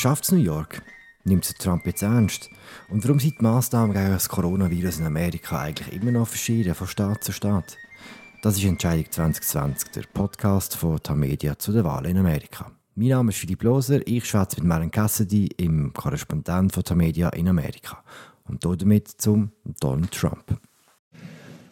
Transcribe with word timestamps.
Schafft 0.00 0.24
es 0.24 0.32
New 0.32 0.38
York? 0.38 0.80
Nimmt 1.24 1.44
es 1.44 1.52
Trump 1.52 1.84
jetzt 1.84 2.00
ernst? 2.00 2.48
Und 2.88 3.04
warum 3.04 3.20
sind 3.20 3.38
die 3.38 3.42
Massnahmen 3.42 3.92
gegen 3.92 4.12
das 4.12 4.30
Coronavirus 4.30 5.00
in 5.00 5.04
Amerika 5.04 5.60
eigentlich 5.60 5.92
immer 5.92 6.10
noch 6.10 6.26
verschieden 6.26 6.74
von 6.74 6.86
Staat 6.86 7.22
zu 7.22 7.32
Staat? 7.32 7.76
Das 8.40 8.56
ist 8.56 8.64
Entscheidung 8.64 9.04
2020, 9.10 9.90
der 9.90 10.04
Podcast 10.14 10.74
von 10.74 11.02
Tamedia 11.02 11.58
zu 11.58 11.72
der 11.72 11.84
Wahl 11.84 12.06
in 12.06 12.16
Amerika. 12.16 12.72
Mein 12.94 13.08
Name 13.08 13.28
ist 13.30 13.40
Philipp 13.40 13.62
Loser, 13.62 14.00
ich 14.06 14.24
schwätze 14.24 14.56
mit 14.56 14.64
Maren 14.64 14.90
Cassidy, 14.90 15.48
im 15.58 15.92
Korrespondent 15.92 16.72
von 16.72 16.82
Tamedia 16.82 17.28
in 17.28 17.48
Amerika. 17.48 18.02
Und 18.48 18.64
damit 18.64 19.06
zum 19.06 19.50
Donald 19.80 20.12
Trump. 20.12 20.58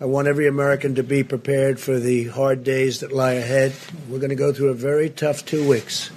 I 0.02 0.04
want 0.04 0.28
every 0.28 0.48
American 0.48 0.94
to 0.96 1.02
be 1.02 1.24
prepared 1.24 1.80
for 1.80 1.98
the 1.98 2.30
hard 2.30 2.62
days 2.66 2.98
that 2.98 3.10
lie 3.10 3.38
ahead. 3.38 3.72
We're 4.10 4.20
going 4.20 4.28
to 4.28 4.36
go 4.36 4.52
through 4.52 4.72
a 4.72 4.78
very 4.78 5.08
tough 5.08 5.46
two 5.46 5.66
weeks. 5.66 6.10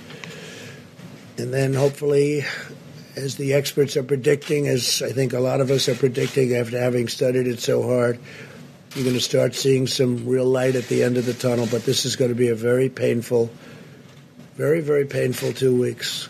And 1.37 1.53
then 1.53 1.73
hopefully, 1.73 2.43
as 3.15 3.35
the 3.35 3.53
experts 3.53 3.97
are 3.97 4.03
predicting, 4.03 4.67
as 4.67 5.01
I 5.01 5.11
think 5.11 5.33
a 5.33 5.39
lot 5.39 5.61
of 5.61 5.71
us 5.71 5.87
are 5.89 5.95
predicting 5.95 6.55
after 6.55 6.79
having 6.79 7.07
studied 7.07 7.47
it 7.47 7.59
so 7.59 7.81
hard, 7.83 8.19
you're 8.95 9.05
going 9.05 9.15
to 9.15 9.21
start 9.21 9.55
seeing 9.55 9.87
some 9.87 10.25
real 10.27 10.45
light 10.45 10.75
at 10.75 10.87
the 10.87 11.03
end 11.03 11.17
of 11.17 11.25
the 11.25 11.33
tunnel. 11.33 11.67
But 11.71 11.85
this 11.85 12.05
is 12.05 12.15
going 12.15 12.29
to 12.29 12.35
be 12.35 12.49
a 12.49 12.55
very 12.55 12.89
painful, 12.89 13.49
very, 14.55 14.81
very 14.81 15.05
painful 15.05 15.53
two 15.53 15.75
weeks. 15.75 16.29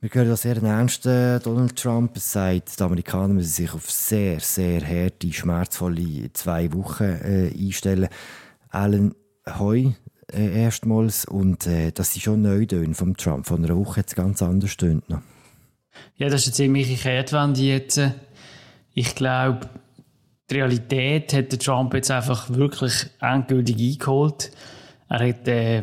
Wir 0.00 0.10
hören 0.10 0.28
das 0.28 0.42
sehr 0.42 0.62
ernst. 0.62 1.06
Donald 1.06 1.76
Trump 1.76 2.18
sagt, 2.18 2.78
die 2.78 2.82
Amerikaner 2.82 3.32
müssen 3.32 3.48
sich 3.48 3.72
auf 3.72 3.90
sehr, 3.90 4.38
sehr 4.38 4.82
harte, 4.86 5.32
schmerzvolle 5.32 6.30
zwei 6.34 6.70
Wochen 6.74 7.04
äh, 7.04 7.50
einstellen. 7.58 8.08
Alan 8.68 9.14
Heu 9.46 9.92
äh, 10.34 10.62
erstmals 10.62 11.24
und 11.24 11.66
äh, 11.66 11.92
das 11.92 12.12
sind 12.12 12.22
schon 12.22 12.42
Neutöne 12.42 12.94
vom 12.94 13.16
Trump. 13.16 13.46
Von 13.46 13.64
einer 13.64 13.76
Woche 13.76 14.00
jetzt 14.00 14.16
ganz 14.16 14.42
anders 14.42 14.76
tönt. 14.76 15.04
Ja, 16.16 16.28
das 16.28 16.42
ist 16.42 16.48
eine 16.48 16.54
ziemliche 16.54 16.96
Kehrtwende 16.96 17.60
jetzt. 17.60 18.00
Ich 18.94 19.14
glaube, 19.14 19.68
die 20.50 20.54
Realität 20.56 21.32
hat 21.32 21.52
der 21.52 21.58
Trump 21.58 21.94
jetzt 21.94 22.10
einfach 22.10 22.50
wirklich 22.50 23.06
endgültig 23.20 23.76
eingeholt. 23.76 24.50
Er 25.08 25.28
hat 25.28 25.48
äh, 25.48 25.82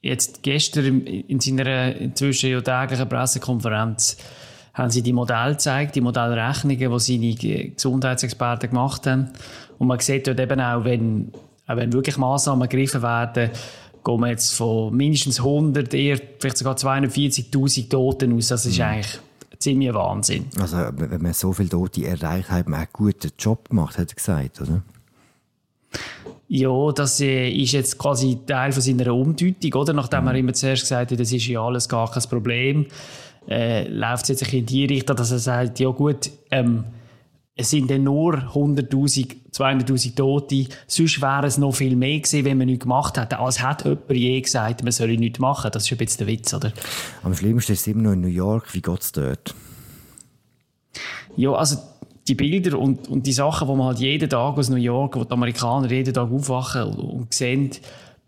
jetzt 0.00 0.42
gestern 0.42 1.02
in 1.06 1.40
seiner 1.40 1.96
inzwischen 1.96 2.50
ja 2.50 2.60
täglichen 2.60 3.08
Pressekonferenz 3.08 4.16
haben 4.74 4.90
sie 4.90 5.02
die 5.02 5.12
Modelle 5.12 5.52
gezeigt, 5.52 5.94
die 5.94 6.00
Modellrechnungen, 6.00 6.78
die 6.78 6.98
seine 6.98 7.70
Gesundheitsexperten 7.74 8.70
gemacht 8.70 9.06
haben. 9.06 9.28
Und 9.78 9.86
man 9.86 9.98
sieht 10.00 10.26
dort 10.26 10.40
eben 10.40 10.60
auch, 10.60 10.84
wenn, 10.84 11.32
auch 11.66 11.76
wenn 11.76 11.92
wirklich 11.92 12.16
Massnahmen 12.16 12.62
ergriffen 12.62 13.02
werden, 13.02 13.50
gehen 14.04 14.20
wir 14.20 14.28
jetzt 14.28 14.54
von 14.54 14.94
mindestens 14.96 15.38
100, 15.38 15.94
eher 15.94 16.18
vielleicht 16.38 16.58
sogar 16.58 16.76
240.000 16.76 17.88
Toten 17.88 18.36
aus. 18.36 18.48
Das 18.48 18.66
ist 18.66 18.78
mhm. 18.78 18.84
eigentlich 18.84 19.20
ziemlich 19.58 19.94
Wahnsinn. 19.94 20.46
Also, 20.58 20.76
wenn 20.96 21.22
man 21.22 21.32
so 21.32 21.52
viele 21.52 21.68
Tote 21.68 22.06
erreicht, 22.06 22.50
hat 22.50 22.68
man 22.68 22.80
einen 22.80 22.88
guten 22.92 23.30
Job 23.38 23.68
gemacht, 23.68 23.98
hat 23.98 24.10
er 24.10 24.14
gesagt, 24.14 24.60
oder? 24.60 24.82
Ja, 26.48 26.92
das 26.92 27.20
äh, 27.20 27.48
ist 27.48 27.72
jetzt 27.72 27.96
quasi 27.96 28.38
Teil 28.46 28.72
von 28.72 28.82
seiner 28.82 29.14
Umdeutung, 29.14 29.72
oder? 29.74 29.92
Nachdem 29.92 30.22
mhm. 30.22 30.28
er 30.28 30.34
immer 30.34 30.52
zuerst 30.52 30.82
gesagt 30.82 31.12
hat, 31.12 31.20
das 31.20 31.32
ist 31.32 31.46
ja 31.46 31.62
alles 31.62 31.88
gar 31.88 32.10
kein 32.10 32.22
Problem, 32.24 32.86
äh, 33.48 33.88
läuft 33.88 34.24
es 34.24 34.40
jetzt 34.40 34.52
in 34.52 34.66
die 34.66 34.84
Richtung, 34.84 35.16
dass 35.16 35.30
er 35.30 35.38
sagt, 35.38 35.80
ja 35.80 35.88
gut, 35.88 36.30
ähm, 36.50 36.84
es 37.54 37.70
sind 37.70 37.90
dann 37.90 38.04
nur 38.04 38.34
100.000, 38.34 39.52
200.000 39.52 40.16
Tote. 40.16 40.66
Sonst 40.86 41.20
wäre 41.20 41.46
es 41.46 41.58
noch 41.58 41.72
viel 41.72 41.96
mehr 41.96 42.18
gewesen, 42.18 42.44
wenn 42.46 42.56
man 42.56 42.66
nichts 42.66 42.84
gemacht 42.84 43.18
hätte. 43.18 43.38
Als 43.38 43.62
hat 43.62 43.84
jemand 43.84 44.10
je 44.10 44.40
gesagt, 44.40 44.82
man 44.82 44.92
solle 44.92 45.18
nichts 45.18 45.38
machen. 45.38 45.70
Das 45.70 45.84
ist 45.84 45.92
ein 45.92 45.98
bisschen 45.98 46.26
der 46.26 46.26
Witz, 46.28 46.54
oder? 46.54 46.72
Am 47.22 47.34
schlimmsten 47.34 47.72
ist 47.72 47.80
es 47.80 47.86
immer 47.88 48.02
noch 48.02 48.12
in 48.12 48.22
New 48.22 48.28
York. 48.28 48.72
Wie 48.72 48.80
geht 48.80 49.00
es 49.00 49.12
dort? 49.12 49.54
Ja, 51.36 51.52
also 51.52 51.76
die 52.26 52.34
Bilder 52.34 52.78
und, 52.78 53.08
und 53.08 53.26
die 53.26 53.32
Sachen, 53.32 53.68
die 53.68 53.74
man 53.74 53.86
halt 53.88 53.98
jeden 53.98 54.30
Tag 54.30 54.56
aus 54.56 54.70
New 54.70 54.76
York, 54.76 55.16
wo 55.16 55.24
die 55.24 55.32
Amerikaner 55.32 55.90
jeden 55.90 56.14
Tag 56.14 56.30
aufwachen 56.30 56.84
und, 56.84 56.98
und 56.98 57.34
sehen, 57.34 57.70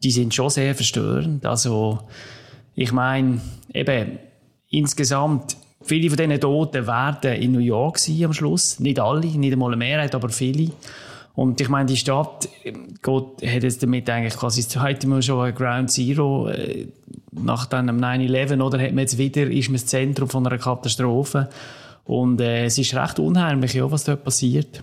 die 0.03 0.11
sind 0.11 0.35
schon 0.35 0.51
sehr 0.51 0.75
verstörend. 0.75 1.47
Also, 1.47 2.01
ich 2.75 2.93
meine, 2.93 3.41
eben, 3.73 4.19
insgesamt 4.69 5.57
Viele 5.85 6.09
von 6.09 6.17
diesen 6.17 6.41
Toten 6.41 6.87
werden 6.87 7.33
in 7.35 7.53
New 7.53 7.59
York 7.59 7.99
sein 7.99 8.25
am 8.25 8.33
Schluss. 8.33 8.81
Nicht 8.81 8.99
alle, 8.99 9.27
nicht 9.27 9.53
einmal 9.53 9.71
eine 9.71 9.77
Mehrheit, 9.77 10.15
aber 10.15 10.31
viele. 10.31 10.71
Und 11.35 11.61
ich 11.61 11.69
meine, 11.69 11.87
die 11.87 11.97
Stadt 11.97 12.49
Gott 13.03 13.43
hat 13.43 13.63
jetzt 13.63 13.83
damit 13.83 14.09
eigentlich 14.09 14.37
quasi 14.37 14.63
das 14.63 14.71
zweite 14.71 15.07
Mal 15.07 15.21
schon 15.21 15.55
Ground 15.55 15.91
Zero 15.91 16.49
äh, 16.49 16.87
nach 17.33 17.67
dem 17.67 18.01
9-11, 18.01 18.63
oder 18.63 18.81
hat 18.81 18.93
man 18.93 19.01
jetzt 19.01 19.19
wieder, 19.19 19.43
ist 19.43 19.69
man 19.69 19.75
das 19.75 19.87
Zentrum 19.87 20.29
von 20.29 20.47
einer 20.47 20.59
Katastrophe. 20.59 21.49
Und 22.05 22.41
äh, 22.41 22.67
es 22.67 22.79
ist 22.79 22.95
recht 22.95 23.19
unheimlich, 23.19 23.75
ja, 23.75 23.91
was 23.91 24.05
dort 24.05 24.25
passiert 24.25 24.83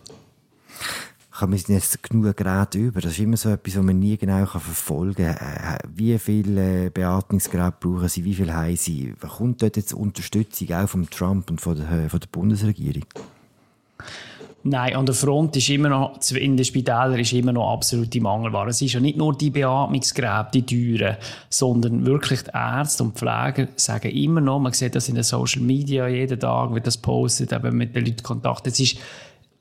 wir 1.50 1.58
sind 1.58 1.76
jetzt 1.76 2.04
genug 2.04 2.36
Geräte 2.36 2.78
über. 2.78 3.02
Das 3.02 3.14
ist 3.14 3.20
immer 3.20 3.38
so 3.38 3.50
etwas, 3.50 3.78
was 3.78 3.84
man 3.84 4.00
nie 4.00 4.18
genau 4.18 4.46
verfolgen 4.46 5.36
kann. 5.36 5.36
Äh, 5.36 5.80
wie 5.96 6.18
viele 6.20 6.92
Beatmungsgeräte 6.92 7.76
brauchen 7.80 8.10
sie, 8.10 8.26
wie 8.26 8.34
viel 8.34 8.54
haben 8.54 8.76
sie? 8.76 9.14
Kommt 9.38 9.62
dort 9.62 9.78
jetzt 9.78 9.94
Unterstützung 9.94 10.72
auch 10.74 10.88
von 10.88 11.10
Trump 11.10 11.50
und 11.50 11.62
von 11.62 11.76
der, 11.76 12.10
von 12.10 12.20
der 12.20 12.28
Bundesregierung? 12.32 13.06
Nein, 14.64 14.96
an 14.96 15.08
der 15.08 15.16
Front 15.16 15.58
ist 15.58 15.70
immer 15.70 15.90
noch, 15.90 16.20
in 16.36 16.56
den 16.56 16.64
Spitälern 16.64 17.20
ist 17.20 17.34
immer 17.34 17.52
noch 17.52 17.72
absolute 17.72 18.22
Mangelware. 18.22 18.70
Es 18.70 18.82
ist 18.82 18.94
ja 18.94 19.00
nicht 19.00 19.18
nur 19.18 19.36
die 19.36 19.50
Beatmungsgeräte, 19.50 20.62
die 20.62 20.98
teuren, 20.98 21.18
sondern 21.50 22.06
wirklich 22.06 22.44
die 22.44 22.52
Ärzte 22.54 23.04
und 23.04 23.18
Pfleger 23.18 23.70
sagen 23.76 24.12
immer 24.12 24.40
noch, 24.40 24.60
man 24.60 24.74
sieht 24.74 24.94
das 24.94 25.10
in 25.10 25.16
den 25.16 25.24
Social 25.24 25.64
Media 25.64 26.08
jeden 26.08 26.40
Tag, 26.40 26.76
wird 26.76 26.86
das 26.86 26.98
postet, 26.98 27.54
eben 27.54 27.76
mit 27.76 27.96
den 27.96 28.06
Leuten 28.06 28.22
Kontakt. 28.22 28.68
Es 28.68 28.80
ist, 28.80 28.98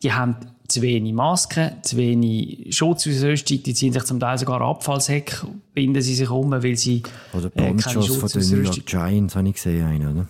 die 0.03 0.13
haben 0.13 0.37
zu 0.71 0.83
wenig 0.83 1.13
Masken, 1.13 1.73
zu 1.83 1.97
wenig 1.97 2.75
Schutzausrüstung, 2.75 3.63
die 3.63 3.75
ziehen 3.75 3.93
sich 3.93 4.05
zum 4.05 4.21
Teil 4.21 4.39
sogar 4.39 4.61
Abfallsäcke, 4.61 5.47
binden 5.75 6.01
sie 6.01 6.15
sich 6.15 6.31
um, 6.31 6.51
weil 6.51 6.77
sie 6.77 7.03
Oder 7.33 7.47
äh, 7.55 7.73
Ponchos 7.73 8.17
von 8.17 8.29
den 8.29 8.51
New 8.51 8.63
York 8.63 8.87
Giants 8.87 9.37
habe 9.37 9.49
ich 9.49 9.55
gesehen, 9.55 9.85
einen, 9.85 10.09
oder? 10.09 10.27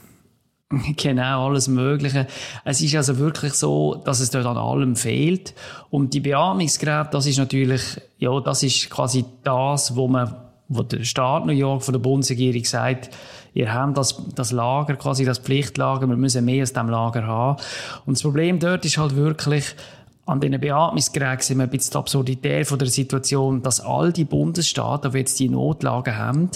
Genau, 0.97 1.49
alles 1.49 1.69
Mögliche. 1.69 2.27
Es 2.65 2.81
ist 2.81 2.95
also 2.95 3.19
wirklich 3.19 3.55
so, 3.55 3.97
dass 4.05 4.21
es 4.21 4.31
dort 4.31 4.47
an 4.47 4.56
allem 4.56 4.97
fehlt. 4.97 5.55
Und 5.91 6.15
die 6.15 6.21
Beatmungsgeräte, 6.21 7.11
das 7.12 7.27
ist 7.27 7.39
natürlich, 7.39 7.83
ja, 8.19 8.39
das 8.41 8.62
ist 8.62 8.89
quasi 8.89 9.25
das, 9.43 9.97
wo 9.97 10.09
man, 10.09 10.34
wo 10.69 10.83
der 10.83 11.05
Staat 11.05 11.47
New 11.47 11.53
York 11.53 11.83
von 11.83 11.93
der 11.93 11.99
Bundesregierung 11.99 12.65
sagt, 12.65 13.11
ihr 13.53 13.72
habt 13.75 13.99
das, 13.99 14.22
das 14.34 14.53
Lager, 14.53 14.95
quasi 14.95 15.25
das 15.25 15.39
Pflichtlager, 15.39 16.07
wir 16.07 16.17
müssen 16.17 16.45
mehr 16.45 16.62
aus 16.62 16.72
dem 16.72 16.89
Lager 16.89 17.27
haben. 17.27 17.61
Und 18.07 18.17
das 18.17 18.22
Problem 18.22 18.61
dort 18.61 18.84
ist 18.84 18.97
halt 18.97 19.17
wirklich, 19.17 19.75
an 20.27 20.41
diesen 20.41 20.61
Beatmungsgeräten 20.61 21.43
sehen 21.43 21.59
wir 21.59 21.65
ein 21.65 21.71
bisschen 21.71 21.93
die 21.93 21.99
Absurdität 21.99 22.67
von 22.67 22.79
der 22.79 22.89
Situation, 22.89 23.63
dass 23.63 23.81
all 23.81 24.13
die 24.13 24.25
Bundesstaaten, 24.25 25.13
die 25.13 25.19
jetzt 25.19 25.41
die 25.41 25.49
Notlagen 25.49 26.17
haben, 26.17 26.51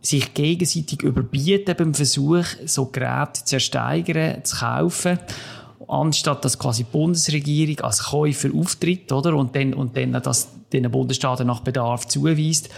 sich 0.00 0.34
gegenseitig 0.34 1.02
überbieten 1.02 1.74
beim 1.76 1.94
Versuch, 1.94 2.44
so 2.66 2.86
Geräte 2.86 3.44
zu 3.44 3.56
ersteigern, 3.56 4.44
zu 4.44 4.56
kaufen, 4.56 5.18
anstatt 5.88 6.44
dass 6.44 6.58
quasi 6.58 6.84
die 6.84 6.90
Bundesregierung 6.92 7.80
als 7.80 8.04
Käufer 8.04 8.50
auftritt, 8.54 9.10
oder? 9.12 9.34
Und 9.34 9.56
dann, 9.56 9.74
und 9.74 9.96
dann 9.96 10.12
das 10.12 10.48
den 10.72 10.90
Bundesstaaten 10.90 11.46
nach 11.46 11.60
Bedarf 11.60 12.06
zuweist. 12.06 12.68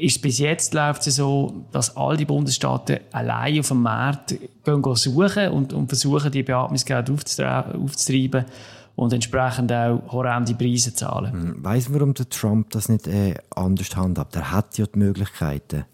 Ist 0.00 0.22
bis 0.22 0.38
jetzt 0.38 0.74
läuft 0.74 1.06
es 1.06 1.16
so, 1.16 1.64
dass 1.72 1.96
all 1.96 2.16
die 2.16 2.24
Bundesstaaten 2.24 3.00
allein 3.10 3.60
auf 3.60 3.68
dem 3.68 3.82
Markt 3.82 4.36
gehen, 4.64 4.82
gehen 4.82 4.96
suchen 4.96 5.48
und, 5.48 5.72
und 5.72 5.88
versuchen, 5.88 6.30
die 6.30 6.42
Beatmungsgeräte 6.42 7.12
aufzutreiben 7.12 8.44
und 8.94 9.12
entsprechend 9.12 9.72
auch 9.72 10.00
horrende 10.12 10.54
Preise 10.54 10.94
zahlen. 10.94 11.32
Hm, 11.32 11.64
weiss 11.64 11.88
man, 11.88 12.00
warum 12.00 12.14
der 12.14 12.28
Trump 12.28 12.70
das 12.70 12.88
nicht 12.88 13.06
äh, 13.06 13.34
anders 13.54 13.94
handhabt? 13.96 14.36
Er 14.36 14.52
hat 14.52 14.78
ja 14.78 14.86
die 14.86 14.98
Möglichkeiten. 14.98 15.84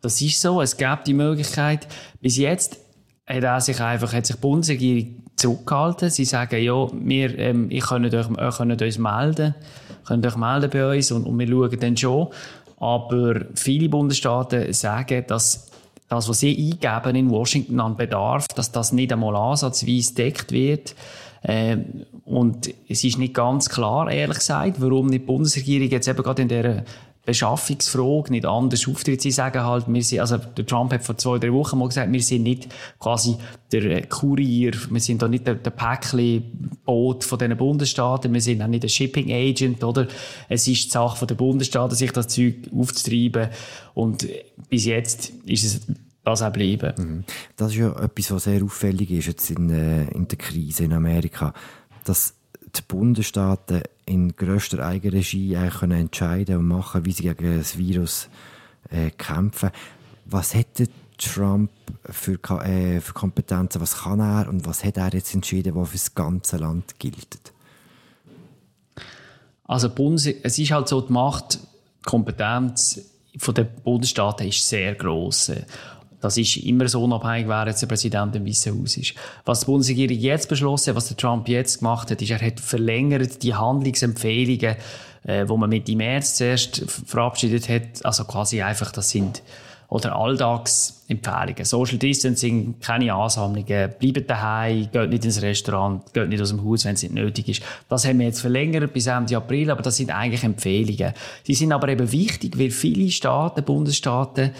Das 0.00 0.20
ist 0.20 0.40
so, 0.40 0.60
es 0.60 0.76
gibt 0.76 1.06
die 1.06 1.14
Möglichkeit. 1.14 1.86
Bis 2.20 2.36
jetzt 2.36 2.78
hat 3.26 3.42
er 3.42 3.60
sich 3.60 3.80
einfach, 3.80 4.12
hat 4.12 4.26
sich 4.26 4.36
die 4.36 4.42
Bundesregierung 4.42 5.22
zurückgehalten. 5.36 6.10
Sie 6.10 6.24
sagen, 6.24 6.62
ja, 6.62 6.88
wir, 6.92 7.38
ähm, 7.38 7.70
ich 7.70 7.84
könnt 7.84 8.12
euch, 8.12 8.28
ihr 8.28 8.50
könnt 8.50 8.82
uns 8.82 8.98
melden, 8.98 9.54
könnt 10.06 10.26
euch 10.26 10.36
melden 10.36 10.70
bei 10.70 10.96
uns 10.96 11.12
und, 11.12 11.24
und 11.24 11.38
wir 11.38 11.48
schauen 11.48 11.80
dann 11.80 11.96
schon. 11.96 12.28
Aber 12.78 13.42
viele 13.54 13.88
Bundesstaaten 13.88 14.72
sagen, 14.72 15.24
dass 15.28 15.70
das, 16.08 16.28
was 16.28 16.40
sie 16.40 16.72
eingeben 16.82 17.16
in 17.16 17.30
Washington 17.30 17.80
an 17.80 17.96
Bedarf, 17.96 18.48
dass 18.48 18.72
das 18.72 18.92
nicht 18.92 19.12
einmal 19.12 19.36
ansatzweise 19.36 20.14
deckt 20.14 20.52
wird. 20.52 20.94
Äh, 21.42 21.78
und 22.24 22.72
es 22.88 23.04
ist 23.04 23.18
nicht 23.18 23.34
ganz 23.34 23.68
klar, 23.68 24.10
ehrlich 24.10 24.38
gesagt, 24.38 24.80
warum 24.80 25.10
die 25.10 25.18
Bundesregierung 25.18 25.88
jetzt 25.88 26.08
eben 26.08 26.22
gerade 26.22 26.42
in 26.42 26.48
der 26.48 26.84
Beschaffungsfrage 27.24 28.32
nicht 28.32 28.46
anders 28.46 28.88
auftritt. 28.88 29.22
Sie 29.22 29.30
sagen 29.30 29.62
halt, 29.62 29.84
wir 29.86 30.02
sind, 30.02 30.18
also 30.18 30.38
der 30.38 30.66
Trump 30.66 30.92
hat 30.92 31.04
vor 31.04 31.16
zwei, 31.16 31.38
drei 31.38 31.52
Wochen 31.52 31.78
mal 31.78 31.86
gesagt, 31.86 32.12
wir 32.12 32.22
sind 32.22 32.42
nicht 32.42 32.68
quasi 32.98 33.36
der 33.70 33.84
äh, 33.84 34.02
Kurier, 34.02 34.72
wir 34.90 35.00
sind 35.00 35.22
da 35.22 35.28
nicht 35.28 35.46
der, 35.46 35.54
der 35.54 35.70
Päckli-Boot 35.70 37.22
von 37.22 37.38
diesen 37.38 37.56
Bundesstaaten, 37.56 38.34
wir 38.34 38.40
sind 38.40 38.60
auch 38.60 38.66
nicht 38.66 38.82
der 38.82 38.88
Shipping 38.88 39.32
Agent, 39.32 39.84
oder? 39.84 40.08
Es 40.48 40.66
ist 40.66 40.86
die 40.86 40.90
Sache 40.90 41.26
den 41.26 41.36
Bundesstaaten, 41.36 41.94
sich 41.94 42.10
das 42.10 42.26
Zeug 42.26 42.54
aufzutreiben. 42.76 43.50
Und 43.94 44.26
bis 44.68 44.86
jetzt 44.86 45.32
ist 45.46 45.64
es 45.64 45.80
das 46.24 46.42
auch 46.42 46.52
bleiben. 46.52 46.94
Mhm. 46.96 47.24
Das 47.56 47.72
ist 47.72 47.78
ja 47.78 47.92
etwas, 47.98 48.30
was 48.30 48.44
sehr 48.44 48.62
auffällig 48.62 49.10
ist 49.10 49.26
jetzt 49.26 49.50
in, 49.50 49.70
äh, 49.70 50.04
in 50.10 50.28
der 50.28 50.38
Krise 50.38 50.84
in 50.84 50.92
Amerika, 50.92 51.52
dass 52.04 52.34
die 52.76 52.82
Bundesstaaten 52.86 53.82
in 54.06 54.34
grösster 54.36 54.84
Eigenregie 54.84 55.56
eigentlich 55.56 55.80
können 55.80 56.00
entscheiden 56.00 56.56
und 56.56 56.68
machen, 56.68 57.04
wie 57.04 57.12
sie 57.12 57.22
gegen 57.22 57.58
das 57.58 57.76
Virus 57.76 58.28
äh, 58.90 59.10
kämpfen. 59.10 59.70
Was 60.24 60.54
hätte 60.54 60.88
Trump 61.18 61.70
für, 62.04 62.38
äh, 62.64 63.00
für 63.00 63.12
Kompetenzen? 63.12 63.80
Was 63.80 64.02
kann 64.02 64.20
er 64.20 64.48
und 64.48 64.66
was 64.66 64.84
hat 64.84 64.96
er 64.96 65.12
jetzt 65.12 65.34
entschieden, 65.34 65.74
was 65.74 65.90
für 65.90 65.96
das 65.96 66.14
ganze 66.14 66.56
Land 66.56 66.98
gilt? 66.98 67.52
Also 69.64 69.88
Bundes 69.88 70.26
es 70.26 70.58
ist 70.58 70.72
halt 70.72 70.88
so, 70.88 71.00
die 71.00 71.12
Macht, 71.12 71.54
die 71.54 72.02
Kompetenz 72.04 73.00
von 73.38 73.54
den 73.54 73.68
Bundesstaaten 73.82 74.48
ist 74.48 74.68
sehr 74.68 74.94
groß. 74.94 75.52
Das 76.22 76.38
ist 76.38 76.56
immer 76.56 76.88
so 76.88 77.04
unabhängig, 77.04 77.48
wer 77.48 77.66
jetzt 77.66 77.82
der 77.82 77.88
Präsident 77.88 78.34
im 78.36 78.46
Weißen 78.46 78.80
Haus 78.80 78.96
ist. 78.96 79.14
Was 79.44 79.60
die 79.60 79.66
Bundesregierung 79.66 80.16
jetzt 80.16 80.48
beschlossen 80.48 80.90
hat, 80.90 80.96
was 80.96 81.08
der 81.08 81.16
Trump 81.16 81.48
jetzt 81.48 81.80
gemacht 81.80 82.10
hat, 82.10 82.22
ist, 82.22 82.30
er 82.30 82.40
hat 82.40 82.60
verlängert 82.60 83.42
die 83.42 83.54
Handlungsempfehlungen, 83.54 84.76
äh, 85.24 85.48
wo 85.48 85.56
man 85.56 85.68
mit 85.68 85.88
im 85.88 85.98
März 85.98 86.36
zuerst 86.36 86.84
verabschiedet 87.06 87.68
hat. 87.68 88.04
Also 88.04 88.24
quasi 88.24 88.62
einfach, 88.62 88.92
das 88.92 89.10
sind 89.10 89.42
oder 89.92 90.16
Alltagsempfehlungen. 90.16 91.66
Social 91.66 91.98
Distancing, 91.98 92.76
keine 92.80 93.12
Ansammlungen, 93.12 93.90
bleibt 93.98 94.30
daheim, 94.30 94.88
geht 94.90 95.10
nicht 95.10 95.26
ins 95.26 95.42
Restaurant, 95.42 96.14
geht 96.14 96.30
nicht 96.30 96.40
aus 96.40 96.48
dem 96.48 96.64
Haus, 96.64 96.86
wenn 96.86 96.94
es 96.94 97.02
nicht 97.02 97.12
nötig 97.12 97.48
ist. 97.50 97.62
Das 97.90 98.06
haben 98.06 98.18
wir 98.18 98.26
jetzt 98.26 98.40
verlängert 98.40 98.90
bis 98.94 99.06
Ende 99.06 99.36
April, 99.36 99.70
aber 99.70 99.82
das 99.82 99.98
sind 99.98 100.10
eigentlich 100.10 100.44
Empfehlungen. 100.44 101.12
Sie 101.44 101.52
sind 101.52 101.72
aber 101.72 101.88
eben 101.88 102.10
wichtig, 102.10 102.58
weil 102.58 102.70
viele 102.70 103.10
Staaten, 103.10 103.62
Bundesstaaten, 103.64 104.52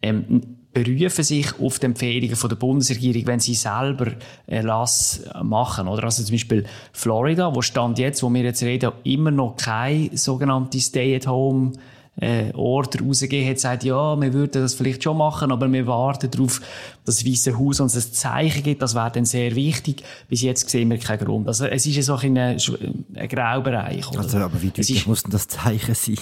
ähm, 0.00 0.57
berufen 0.84 1.24
sich 1.24 1.58
auf 1.60 1.78
die 1.78 1.86
Empfehlungen 1.86 2.36
von 2.36 2.48
der 2.48 2.56
Bundesregierung, 2.56 3.26
wenn 3.26 3.40
sie 3.40 3.54
selber 3.54 4.12
Erlass 4.46 5.22
machen. 5.42 5.88
Oder 5.88 6.04
also 6.04 6.22
zum 6.22 6.34
Beispiel 6.34 6.64
Florida, 6.92 7.54
wo 7.54 7.62
stand 7.62 7.98
jetzt, 7.98 8.22
wo 8.22 8.32
wir 8.32 8.42
jetzt 8.42 8.62
reden, 8.62 8.92
immer 9.04 9.30
noch 9.30 9.56
kein 9.56 10.10
sogenannte 10.16 10.80
Stay-at-home 10.80 11.72
äh, 12.20 12.52
Order 12.54 13.04
rausgegeben 13.04 13.48
hat, 13.48 13.60
sagt, 13.60 13.84
ja, 13.84 14.20
wir 14.20 14.32
würden 14.32 14.62
das 14.62 14.74
vielleicht 14.74 15.04
schon 15.04 15.16
machen, 15.16 15.52
aber 15.52 15.72
wir 15.72 15.86
warten 15.86 16.30
darauf, 16.30 16.60
dass 17.04 17.16
das 17.16 17.26
Weiße 17.26 17.56
Haus 17.56 17.80
uns 17.80 17.94
ein 17.94 18.12
Zeichen 18.12 18.62
gibt, 18.64 18.82
das 18.82 18.94
wäre 18.94 19.12
dann 19.12 19.24
sehr 19.24 19.54
wichtig. 19.54 20.02
Bis 20.28 20.42
jetzt 20.42 20.68
sehen 20.68 20.90
wir 20.90 20.98
keinen 20.98 21.24
Grund. 21.24 21.46
Also 21.46 21.66
es 21.66 21.86
ist 21.86 21.96
ja 21.96 22.02
so 22.02 22.16
ein, 22.16 22.36
ein, 22.36 22.58
ein 23.14 23.28
Graubereich. 23.28 24.08
Oder? 24.10 24.20
Also, 24.20 24.38
aber 24.38 24.60
wie 24.60 24.70
deutlich 24.70 25.06
muss 25.06 25.22
denn 25.22 25.32
das 25.32 25.46
Zeichen 25.46 25.94
sein? 25.94 26.16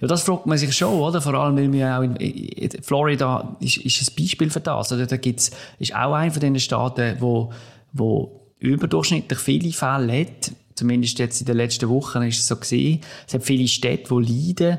Ja, 0.00 0.08
das 0.08 0.22
fragt 0.22 0.46
man 0.46 0.58
sich 0.58 0.76
schon, 0.76 1.00
oder? 1.00 1.20
Vor 1.20 1.34
allem, 1.34 1.56
weil 1.56 1.72
wir 1.72 1.98
auch 1.98 2.02
in, 2.02 2.70
Florida 2.82 3.56
ist, 3.60 3.78
ist 3.78 4.02
ein 4.02 4.14
Beispiel 4.16 4.50
für 4.50 4.60
das. 4.60 4.92
Oder? 4.92 5.06
Da 5.06 5.16
gibt's, 5.16 5.50
ist 5.78 5.94
auch 5.94 6.14
einer 6.14 6.32
von 6.32 6.40
den 6.40 6.58
Staaten, 6.58 7.16
wo, 7.20 7.52
wo 7.92 8.40
überdurchschnittlich 8.58 9.38
viele 9.38 9.72
Fälle 9.72 10.20
hat. 10.20 10.52
Zumindest 10.74 11.18
jetzt 11.18 11.40
in 11.40 11.46
den 11.46 11.56
letzten 11.56 11.88
Wochen 11.88 12.22
ist 12.22 12.38
es 12.38 12.48
so 12.48 12.56
gewesen. 12.56 13.00
Es 13.26 13.34
hat 13.34 13.42
viele 13.42 13.68
Städte, 13.68 14.14
die 14.14 14.32
leiden. 14.32 14.78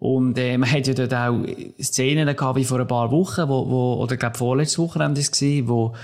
Und 0.00 0.38
äh, 0.38 0.56
man 0.56 0.70
hat 0.70 0.86
ja 0.86 0.94
dort 0.94 1.14
auch 1.14 1.44
Szenen 1.82 2.34
gehabt, 2.36 2.56
wie 2.56 2.64
vor 2.64 2.78
ein 2.78 2.86
paar 2.86 3.10
Wochen, 3.10 3.48
wo, 3.48 3.68
wo 3.68 3.94
oder 3.94 4.16
glaube 4.16 4.38
vorletzte 4.38 4.78
Woche 4.78 5.00
haben 5.00 5.14
das 5.14 5.30
gesehen, 5.30 5.68
wo 5.68 5.94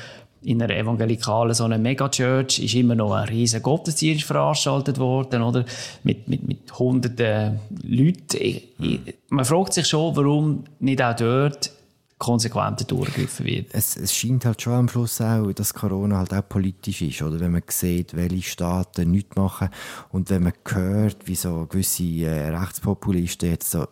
in 0.44 0.62
einer 0.62 0.76
evangelikalen 0.76 1.54
so 1.54 1.64
einer 1.64 1.78
Megachurch 1.78 2.58
ist 2.58 2.74
immer 2.74 2.94
noch 2.94 3.12
ein 3.12 3.28
riesen 3.28 3.62
Gottesdienst 3.62 4.24
veranstaltet 4.24 4.98
worden, 4.98 5.42
oder? 5.42 5.64
Mit, 6.02 6.28
mit, 6.28 6.46
mit 6.46 6.78
hunderten 6.78 7.60
Leuten. 7.82 8.36
Ich, 8.38 8.68
ich, 8.78 9.00
man 9.28 9.44
fragt 9.44 9.74
sich 9.74 9.86
schon, 9.86 10.16
warum 10.16 10.64
nicht 10.80 11.02
auch 11.02 11.16
dort 11.16 11.70
konsequenter 12.18 12.84
durchgegriffen 12.84 13.44
wird. 13.44 13.66
Es, 13.72 13.96
es 13.96 14.14
scheint 14.14 14.44
halt 14.44 14.62
schon 14.62 14.72
am 14.72 14.88
Schluss 14.88 15.20
auch, 15.20 15.52
dass 15.52 15.74
Corona 15.74 16.18
halt 16.18 16.32
auch 16.32 16.48
politisch 16.48 17.02
ist, 17.02 17.22
oder? 17.22 17.40
Wenn 17.40 17.52
man 17.52 17.62
sieht, 17.68 18.14
welche 18.14 18.48
Staaten 18.48 19.10
nichts 19.10 19.36
machen 19.36 19.68
und 20.10 20.30
wenn 20.30 20.44
man 20.44 20.52
hört, 20.66 21.26
wie 21.26 21.34
so 21.34 21.66
gewisse 21.66 22.04
äh, 22.04 22.48
Rechtspopulisten 22.48 23.50
jetzt 23.50 23.70
so 23.70 23.86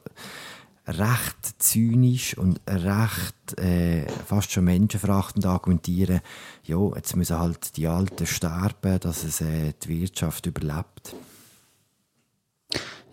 recht 0.87 1.63
zynisch 1.63 2.37
und 2.37 2.61
recht 2.69 3.59
äh, 3.59 4.07
fast 4.27 4.53
schon 4.53 4.65
menschenverachtend 4.65 5.47
argumentieren, 5.47 6.21
ja, 6.65 6.79
jetzt 6.97 7.17
müssen 7.17 7.39
halt 7.39 7.77
die 7.77 7.87
Alten 7.87 8.27
sterben, 8.27 8.99
dass 9.01 9.25
es 9.25 9.41
äh, 9.41 9.73
die 9.83 10.01
Wirtschaft 10.01 10.47
überlebt. 10.47 11.15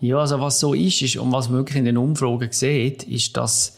Ja, 0.02 0.20
also 0.20 0.40
was 0.40 0.60
so 0.60 0.74
ist, 0.74 1.02
ist 1.02 1.18
und 1.18 1.32
was 1.32 1.50
man 1.50 1.60
wirklich 1.60 1.78
in 1.78 1.86
den 1.86 1.98
Umfragen 1.98 2.52
sieht, 2.52 3.04
ist, 3.04 3.36
dass, 3.36 3.78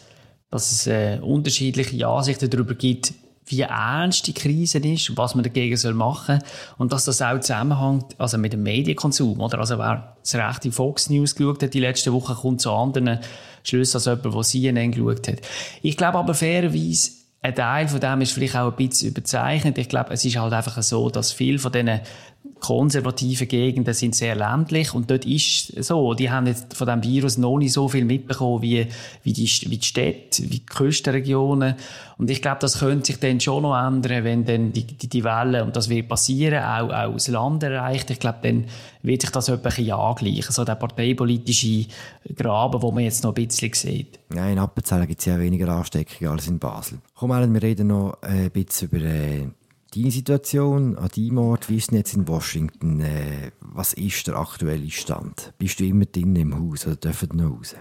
dass 0.50 0.72
es 0.72 0.88
äh, 0.88 1.20
unterschiedliche 1.22 2.08
Ansichten 2.08 2.50
darüber 2.50 2.76
gibt, 2.76 3.14
wie 3.52 3.62
ernst 3.62 4.28
die 4.28 4.34
Krise 4.34 4.80
ist 4.80 5.16
was 5.18 5.36
man 5.36 5.44
dagegen 5.44 5.78
soll 5.78 5.94
machen 5.94 6.40
und 6.78 6.92
dass 6.92 7.06
das 7.06 7.22
auch 7.22 7.40
zusammenhängt 7.40 8.16
also 8.18 8.38
mit 8.38 8.54
dem 8.54 8.64
Medienkonsum. 8.64 9.40
Oder? 9.40 9.60
Also 9.60 9.78
wer 9.78 10.16
das 10.22 10.36
rechte 10.36 10.72
Fox 10.72 11.10
News 11.10 11.36
geschaut 11.36 11.62
hat 11.62 11.74
die 11.74 11.80
letzten 11.80 12.14
Wochen, 12.14 12.34
kommt 12.34 12.62
zu 12.62 12.72
anderen 12.72 13.20
Schlüssen 13.64 13.98
als 13.98 14.06
jemand, 14.06 14.26
der 14.26 14.42
CNN 14.42 14.92
geschaut 14.92 15.28
hat. 15.28 15.42
Ich 15.82 15.98
glaube 15.98 16.18
aber 16.18 16.34
fairerweise, 16.34 17.12
ein 17.44 17.56
Teil 17.56 17.88
von 17.88 18.00
dem 18.00 18.22
ist 18.22 18.34
vielleicht 18.34 18.56
auch 18.56 18.72
ein 18.72 18.76
bisschen 18.76 19.10
überzeichnet. 19.10 19.78
Ich 19.78 19.90
glaube, 19.90 20.14
es 20.14 20.24
ist 20.24 20.38
halt 20.38 20.54
einfach 20.54 20.82
so, 20.84 21.10
dass 21.10 21.32
viel 21.32 21.58
von 21.58 21.72
diesen 21.72 22.02
konservative 22.62 23.48
Gegenden 23.48 23.94
sind 23.94 24.16
sehr 24.16 24.36
ländlich 24.36 24.94
und 24.94 25.12
dort 25.12 25.26
ist 25.26 25.84
so, 25.84 26.14
die 26.14 26.30
haben 26.30 26.48
jetzt 26.48 26.76
von 26.76 26.88
dem 26.88 27.04
Virus 27.04 27.38
noch 27.38 27.58
nicht 27.58 27.74
so 27.74 27.90
viel 27.90 28.06
mitbekommen 28.06 28.62
wie, 28.62 28.88
wie, 29.24 29.34
die, 29.34 29.50
wie 29.68 29.78
die 29.78 29.86
Städte, 29.86 30.44
wie 30.44 30.60
die 30.60 30.66
Küstenregionen 30.66 31.76
und 32.22 32.30
ich 32.30 32.42
glaube, 32.42 32.60
das 32.60 32.78
könnte 32.78 33.08
sich 33.08 33.20
dann 33.20 33.40
schon 33.40 33.64
noch 33.64 33.76
ändern, 33.76 34.24
wenn 34.24 34.46
dann 34.46 34.72
die, 34.72 34.86
die, 34.86 35.08
die 35.08 35.24
Welle, 35.24 35.64
und 35.66 35.76
das 35.76 35.90
wird 35.90 36.08
passieren, 36.08 36.64
auch, 36.64 36.94
auch 36.94 37.14
das 37.14 37.28
Land 37.30 37.64
erreicht, 37.64 38.12
ich 38.12 38.20
glaube, 38.20 38.38
dann 38.44 38.66
wird 39.02 39.22
sich 39.22 39.32
das 39.32 39.50
etwas 39.50 39.80
angleichen, 39.80 40.52
so 40.52 40.64
der 40.64 40.76
parteipolitische 40.76 41.88
Graben, 42.36 42.80
den 42.80 42.94
man 42.94 43.04
jetzt 43.04 43.24
noch 43.24 43.36
ein 43.36 43.48
bisschen 43.48 43.74
sieht. 43.74 44.20
Ja, 44.36 44.48
in 44.48 44.60
Appenzell 44.60 45.08
gibt 45.08 45.20
es 45.20 45.26
ja 45.26 45.40
weniger 45.40 45.70
Ansteckungen 45.70 46.32
als 46.32 46.48
in 46.48 46.60
Basel. 46.60 47.00
Komm, 47.16 47.32
Alan, 47.32 47.52
wir 47.54 47.64
reden 47.64 47.88
noch 47.88 48.22
ein 48.22 48.52
bisschen 48.52 48.90
über 48.90 49.04
äh, 49.04 49.48
deine 49.96 50.12
Situation 50.12 50.98
an 50.98 51.10
deinem 51.16 51.38
Ort, 51.38 51.70
wie 51.70 51.78
ist 51.78 51.92
es 51.92 51.98
jetzt 51.98 52.16
in 52.16 52.28
Washington? 52.28 53.02
Äh, 53.02 53.52
was 53.60 53.94
ist 53.94 54.28
der 54.28 54.36
aktuelle 54.36 54.90
Stand? 54.90 55.54
Bist 55.58 55.80
du 55.80 55.86
immer 55.86 56.06
drin 56.06 56.36
im 56.36 56.54
Haus 56.56 56.88
oder 56.88 56.96
dürfen 56.96 57.30
noch 57.36 57.58
raus? 57.58 57.76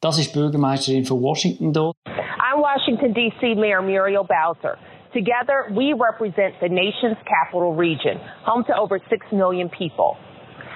Das 0.00 0.18
ist 0.18 0.34
die 0.34 0.38
Bürgermeisterin 0.38 1.04
von 1.04 1.22
Washington 1.22 1.72
dort. 1.72 1.96
I'm 2.06 2.60
Washington, 2.60 3.12
D.C. 3.12 3.54
Mayor 3.54 3.82
Muriel 3.82 4.24
Bowser. 4.24 4.76
Together, 5.12 5.68
we 5.74 5.92
represent 5.92 6.54
the 6.60 6.68
nation's 6.68 7.18
capital 7.26 7.74
region, 7.74 8.18
home 8.44 8.64
to 8.64 8.74
over 8.76 8.98
6 9.10 9.26
million 9.32 9.68
people. 9.68 10.16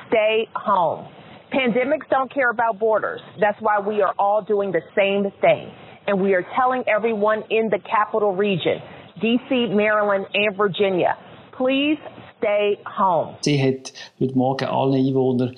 Stay 0.09 0.49
home. 0.54 1.06
Pandemics 1.52 2.09
don't 2.11 2.33
care 2.33 2.50
about 2.50 2.78
borders. 2.78 3.21
That's 3.40 3.61
why 3.61 3.78
we 3.78 4.02
are 4.02 4.12
all 4.18 4.42
doing 4.42 4.73
the 4.73 4.83
same 4.97 5.30
thing. 5.40 5.71
And 6.06 6.21
we 6.21 6.35
are 6.35 6.44
telling 6.59 6.85
everyone 6.88 7.44
in 7.49 7.71
the 7.71 7.78
capital 7.78 8.35
region 8.35 8.83
DC, 9.21 9.71
Maryland 9.75 10.26
and 10.35 10.56
Virginia. 10.59 11.16
Please 11.56 12.00
stay 12.38 12.78
home. 12.85 13.37
Sie 13.40 13.61
hat 13.62 13.92
heute 14.21 14.37
Morgen 14.37 14.68
allen 14.68 14.94
Einwohnern 14.94 15.56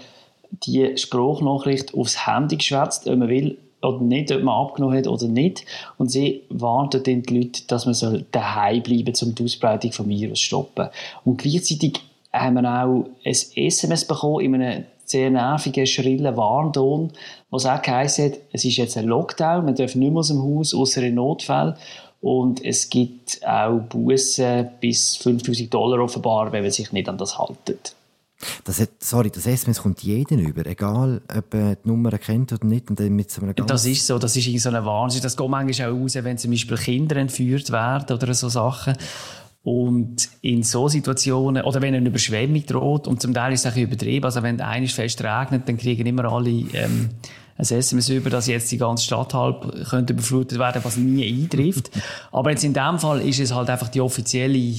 die 0.51 0.97
Spruchnachricht 0.97 1.95
aufs 1.95 2.27
Handy 2.27 2.57
geschwätzt, 2.57 3.09
ob 3.09 3.17
man 3.17 3.29
will 3.29 3.59
oder 3.83 4.01
nicht, 4.01 4.33
ob 4.33 4.43
man 4.43 4.67
abgenommen 4.67 4.99
hat 4.99 5.07
oder 5.07 5.29
nicht. 5.29 5.65
Und 5.99 6.11
sie 6.11 6.43
warnt 6.49 6.95
die 7.07 7.23
Leute, 7.29 7.67
dass 7.67 7.87
man 7.87 8.27
daheim 8.33 8.83
bleiben 8.83 9.15
soll, 9.15 9.31
um 9.31 9.35
die 9.35 9.45
Ausbreitung 9.45 9.91
des 9.91 10.09
Virus 10.09 10.39
zu 10.41 10.45
stoppen. 10.45 10.89
Und 11.25 11.39
gleichzeitig 11.39 12.01
haben 12.33 12.55
wir 12.55 12.85
auch 12.85 13.05
ein 13.25 13.35
SMS 13.55 14.07
bekommen 14.07 14.45
in 14.45 14.55
einem 14.55 14.85
sehr 15.05 15.31
nervigen, 15.31 15.87
schrillen 15.87 16.37
Warnton, 16.37 17.13
was 17.51 17.65
auch 17.65 17.81
geheißen 17.81 18.25
hat, 18.25 18.39
es 18.53 18.65
ist 18.65 18.77
jetzt 18.77 18.97
ein 18.97 19.07
Lockdown, 19.07 19.65
man 19.65 19.77
darf 19.77 19.95
nicht 19.95 20.11
mehr 20.11 20.19
aus 20.19 20.29
dem 20.29 20.43
Haus, 20.43 20.75
außer 20.75 21.03
in 21.03 21.15
Notfällen. 21.15 21.75
Und 22.21 22.65
es 22.65 22.89
gibt 22.89 23.41
auch 23.47 23.79
Bussen 23.81 24.69
bis 24.81 25.17
5000 25.17 25.73
Dollar 25.73 26.03
offenbar, 26.03 26.51
wenn 26.53 26.63
man 26.63 26.73
sich 26.73 26.93
nicht 26.93 27.09
an 27.09 27.19
das 27.19 27.39
haltet. 27.39 27.95
Das 28.65 28.81
hat, 28.81 28.91
sorry, 29.01 29.31
das 29.31 29.47
SMS 29.47 29.81
kommt 29.81 30.03
jeden 30.03 30.39
über, 30.41 30.67
egal 30.67 31.23
ob 31.35 31.55
er 31.55 31.77
die 31.77 31.89
Nummer 31.89 32.11
kennt 32.19 32.53
oder 32.53 32.67
nicht. 32.67 32.91
Und 32.91 33.01
mit 33.01 33.31
so 33.31 33.41
das 33.43 33.87
ist 33.87 34.07
so, 34.07 34.19
das 34.19 34.37
ist 34.37 34.63
so 34.63 34.69
eine 34.69 34.85
Wahnsinn. 34.85 35.23
Das 35.23 35.37
geht 35.37 35.49
manchmal 35.49 35.91
auch 35.91 35.95
raus, 35.95 36.15
wenn 36.17 36.37
zum 36.37 36.51
Beispiel 36.51 36.77
Kinder 36.77 37.17
entführt 37.17 37.71
werden 37.73 38.15
oder 38.15 38.35
so 38.35 38.49
Sachen. 38.49 38.95
Und 39.63 40.29
in 40.43 40.63
so 40.63 40.87
Situationen, 40.89 41.65
oder 41.65 41.83
wenn 41.83 41.95
eine 41.95 42.09
Überschwemmung 42.09 42.65
droht, 42.67 43.09
und 43.09 43.21
zum 43.21 43.35
Teil 43.35 43.53
ist 43.53 43.67
es 43.67 43.73
auch 43.73 43.77
übertrieben, 43.77 44.25
also 44.25 44.43
wenn 44.43 44.61
eines 44.61 44.93
fest 44.93 45.25
regnet, 45.25 45.69
dann 45.69 45.77
kriegen 45.77 46.07
immer 46.07 46.31
alle 46.31 46.51
ähm, 46.51 47.11
ein 47.59 47.65
SMS 47.65 48.09
über, 48.09 48.31
dass 48.31 48.47
jetzt 48.47 48.71
die 48.71 48.79
ganze 48.79 49.05
Stadt 49.05 49.33
halb 49.35 49.87
könnte 49.89 50.13
überflutet 50.13 50.59
werden, 50.59 50.83
was 50.85 50.97
nie 50.97 51.27
eintrifft. 51.27 51.91
Aber 52.33 52.51
jetzt 52.51 52.65
in 52.65 52.75
dem 52.75 52.99
Fall 52.99 53.21
ist 53.23 53.41
es 53.41 53.55
halt 53.55 53.71
einfach 53.71 53.89
die 53.89 54.01
offizielle 54.01 54.79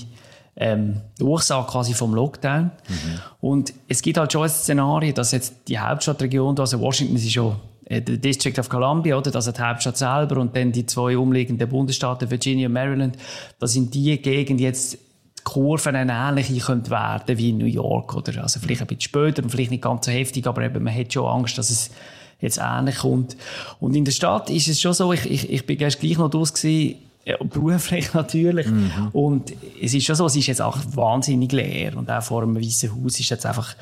ähm, 0.55 1.01
Ursache 1.19 1.71
quasi 1.71 1.93
vom 1.93 2.13
Lockdown. 2.13 2.65
Mhm. 2.87 3.19
Und 3.41 3.73
es 3.87 4.01
gibt 4.01 4.17
halt 4.17 4.31
schon 4.31 4.43
ein 4.43 4.49
Szenario, 4.49 5.13
dass 5.13 5.31
jetzt 5.31 5.67
die 5.67 5.79
Hauptstadtregion, 5.79 6.59
also 6.59 6.79
Washington 6.79 7.15
ist 7.15 7.31
schon 7.31 7.55
äh, 7.85 8.01
der 8.01 8.17
District 8.17 8.57
of 8.59 8.67
Columbia, 8.67 9.17
oder? 9.17 9.33
Also 9.33 9.51
die 9.51 9.61
Hauptstadt 9.61 9.97
selber 9.97 10.37
und 10.37 10.55
dann 10.55 10.71
die 10.71 10.85
zwei 10.85 11.17
umliegenden 11.17 11.69
Bundesstaaten, 11.69 12.29
Virginia 12.29 12.67
und 12.67 12.73
Maryland. 12.73 13.17
Das 13.59 13.73
sind 13.73 13.93
die 13.93 14.21
Gegend 14.21 14.59
jetzt, 14.59 14.93
die 14.93 15.43
Kurven 15.43 15.95
eine 15.95 16.11
ähnliche 16.11 16.59
könnte 16.59 16.91
werden 16.91 17.37
wie 17.37 17.51
in 17.51 17.59
New 17.59 17.65
York, 17.65 18.15
oder? 18.15 18.43
Also 18.43 18.59
vielleicht 18.59 18.81
ein 18.81 18.87
bisschen 18.87 19.01
später 19.01 19.43
und 19.43 19.49
vielleicht 19.49 19.71
nicht 19.71 19.83
ganz 19.83 20.05
so 20.05 20.11
heftig, 20.11 20.45
aber 20.47 20.63
eben, 20.63 20.83
man 20.83 20.93
hat 20.93 21.13
schon 21.13 21.25
Angst, 21.25 21.57
dass 21.57 21.69
es 21.69 21.91
jetzt 22.39 22.59
ähnlich 22.61 22.97
kommt. 22.97 23.35
Und 23.79 23.95
in 23.95 24.05
der 24.05 24.11
Stadt 24.11 24.49
ist 24.49 24.67
es 24.67 24.79
schon 24.79 24.93
so, 24.93 25.11
ich, 25.13 25.29
ich, 25.29 25.49
ich 25.49 25.65
bin 25.65 25.77
gleich 25.77 26.17
noch 26.17 26.29
durch 26.29 26.53
gewesen, 26.53 26.95
ja, 27.27 27.35
beruflich 27.43 28.13
natürlich. 28.13 28.67
Mhm. 28.67 29.09
Und 29.11 29.53
es 29.81 29.93
ist 29.93 30.05
schon 30.05 30.15
so, 30.15 30.25
es 30.27 30.35
ist 30.37 30.47
jetzt 30.47 30.61
auch 30.61 30.77
wahnsinnig 30.93 31.51
leer. 31.51 31.97
Und 31.97 32.09
auch 32.09 32.23
vor 32.23 32.43
einem 32.43 32.55
weißen 32.55 32.89
Haus 32.89 33.19
ist 33.19 33.29
jetzt 33.29 33.45
einfach 33.45 33.75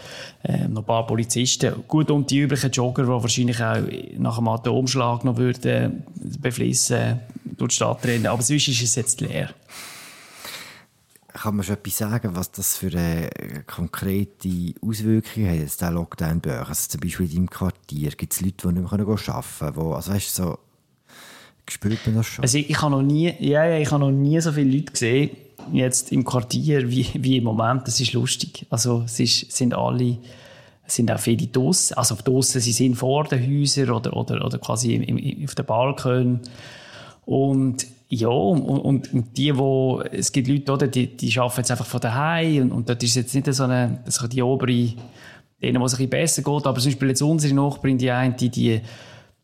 äh, 0.43 0.67
noch 0.67 0.81
ein 0.81 0.85
paar 0.85 1.05
Polizisten. 1.05 1.75
Gut, 1.87 2.09
und 2.09 2.31
die 2.31 2.39
üblichen 2.39 2.71
Jogger, 2.71 3.03
die 3.03 3.09
wahrscheinlich 3.09 3.61
auch 3.61 3.77
nach 4.17 4.39
einem 4.39 4.47
Atomschlag 4.47 5.23
noch 5.23 5.37
würden 5.37 6.03
beflissen 6.39 7.19
durch 7.55 7.69
die 7.69 7.75
Stadt 7.75 8.03
rennen. 8.05 8.25
Aber 8.25 8.41
sonst 8.41 8.67
ist 8.67 8.81
es 8.81 8.95
jetzt 8.95 9.21
leer. 9.21 9.49
Kann 11.45 11.57
man 11.57 11.63
schon 11.63 11.75
etwas 11.75 11.97
sagen, 11.99 12.35
was 12.35 12.51
das 12.51 12.75
für 12.75 12.87
eine 12.87 13.29
konkrete 13.67 14.73
Auswirkungen 14.81 15.47
hat, 15.47 15.57
jetzt 15.57 15.79
der 15.79 15.91
Lockdown 15.91 16.41
bei 16.41 16.59
euch? 16.59 16.69
Also 16.69 16.89
zum 16.89 17.01
Beispiel 17.01 17.27
in 17.27 17.35
deinem 17.35 17.49
Quartier 17.51 18.09
gibt 18.09 18.33
es 18.33 18.41
Leute, 18.41 18.55
die 18.63 18.67
nicht 18.79 18.91
mehr 18.91 18.91
arbeiten 18.91 19.45
können. 19.59 19.93
also 19.93 20.11
weißt 20.11 20.39
du, 20.39 20.43
so 20.43 20.59
Spürt 21.69 22.03
man 22.07 22.15
das 22.15 22.25
schon? 22.25 22.43
Also 22.43 22.57
ich, 22.57 22.71
ich 22.71 22.81
habe 22.81 22.95
noch 22.95 23.03
nie, 23.03 23.31
ja, 23.37 23.63
ja, 23.63 23.77
ich 23.77 23.91
habe 23.91 23.99
noch 23.99 24.11
nie 24.11 24.41
so 24.41 24.51
viele 24.53 24.75
Leute 24.75 24.91
gesehen, 24.91 25.37
jetzt 25.71 26.11
im 26.11 26.25
Quartier, 26.25 26.89
wie, 26.89 27.07
wie 27.13 27.37
im 27.37 27.43
Moment. 27.43 27.87
Das 27.87 27.99
ist 27.99 28.13
lustig. 28.13 28.65
Also 28.71 29.03
es 29.05 29.19
ist, 29.19 29.51
sind 29.51 29.75
alle, 29.75 30.17
sind 30.87 31.11
auch 31.11 31.19
viele 31.19 31.45
draussen. 31.45 31.95
Also 31.95 32.15
draussen, 32.15 32.59
sie 32.59 32.71
sind 32.71 32.95
vor 32.95 33.25
den 33.25 33.47
Häusern 33.47 33.91
oder, 33.91 34.17
oder, 34.17 34.43
oder 34.43 34.57
quasi 34.57 34.95
im, 34.95 35.03
im, 35.03 35.45
auf 35.45 35.53
den 35.53 35.65
Balkon. 35.67 36.39
Und 37.27 37.85
ja, 38.07 38.27
und, 38.27 39.13
und, 39.13 39.37
die, 39.37 39.57
wo, 39.57 40.01
es 40.11 40.31
gibt 40.31 40.47
Leute, 40.47 40.71
oder, 40.71 40.87
die, 40.87 41.17
die 41.17 41.39
arbeiten 41.39 41.61
jetzt 41.61 41.71
einfach 41.71 41.85
von 41.85 42.01
daheim 42.01 42.63
und, 42.63 42.71
und 42.71 42.89
dort 42.89 43.01
ist 43.01 43.15
jetzt 43.15 43.33
nicht 43.33 43.51
so 43.53 43.63
eine, 43.63 44.03
so 44.05 44.27
die 44.27 44.43
obere, 44.43 44.93
denen, 45.61 45.81
wo 45.81 45.85
es 45.85 45.93
ein 45.93 45.97
bisschen 45.97 46.09
besser 46.09 46.41
geht, 46.43 46.67
aber 46.67 46.79
zum 46.79 46.91
Beispiel 46.91 47.09
jetzt 47.09 47.21
unsere 47.21 47.55
Nachbarin, 47.55 47.97
die 47.97 48.11
eine, 48.11 48.35
die, 48.35 48.49
die 48.49 48.81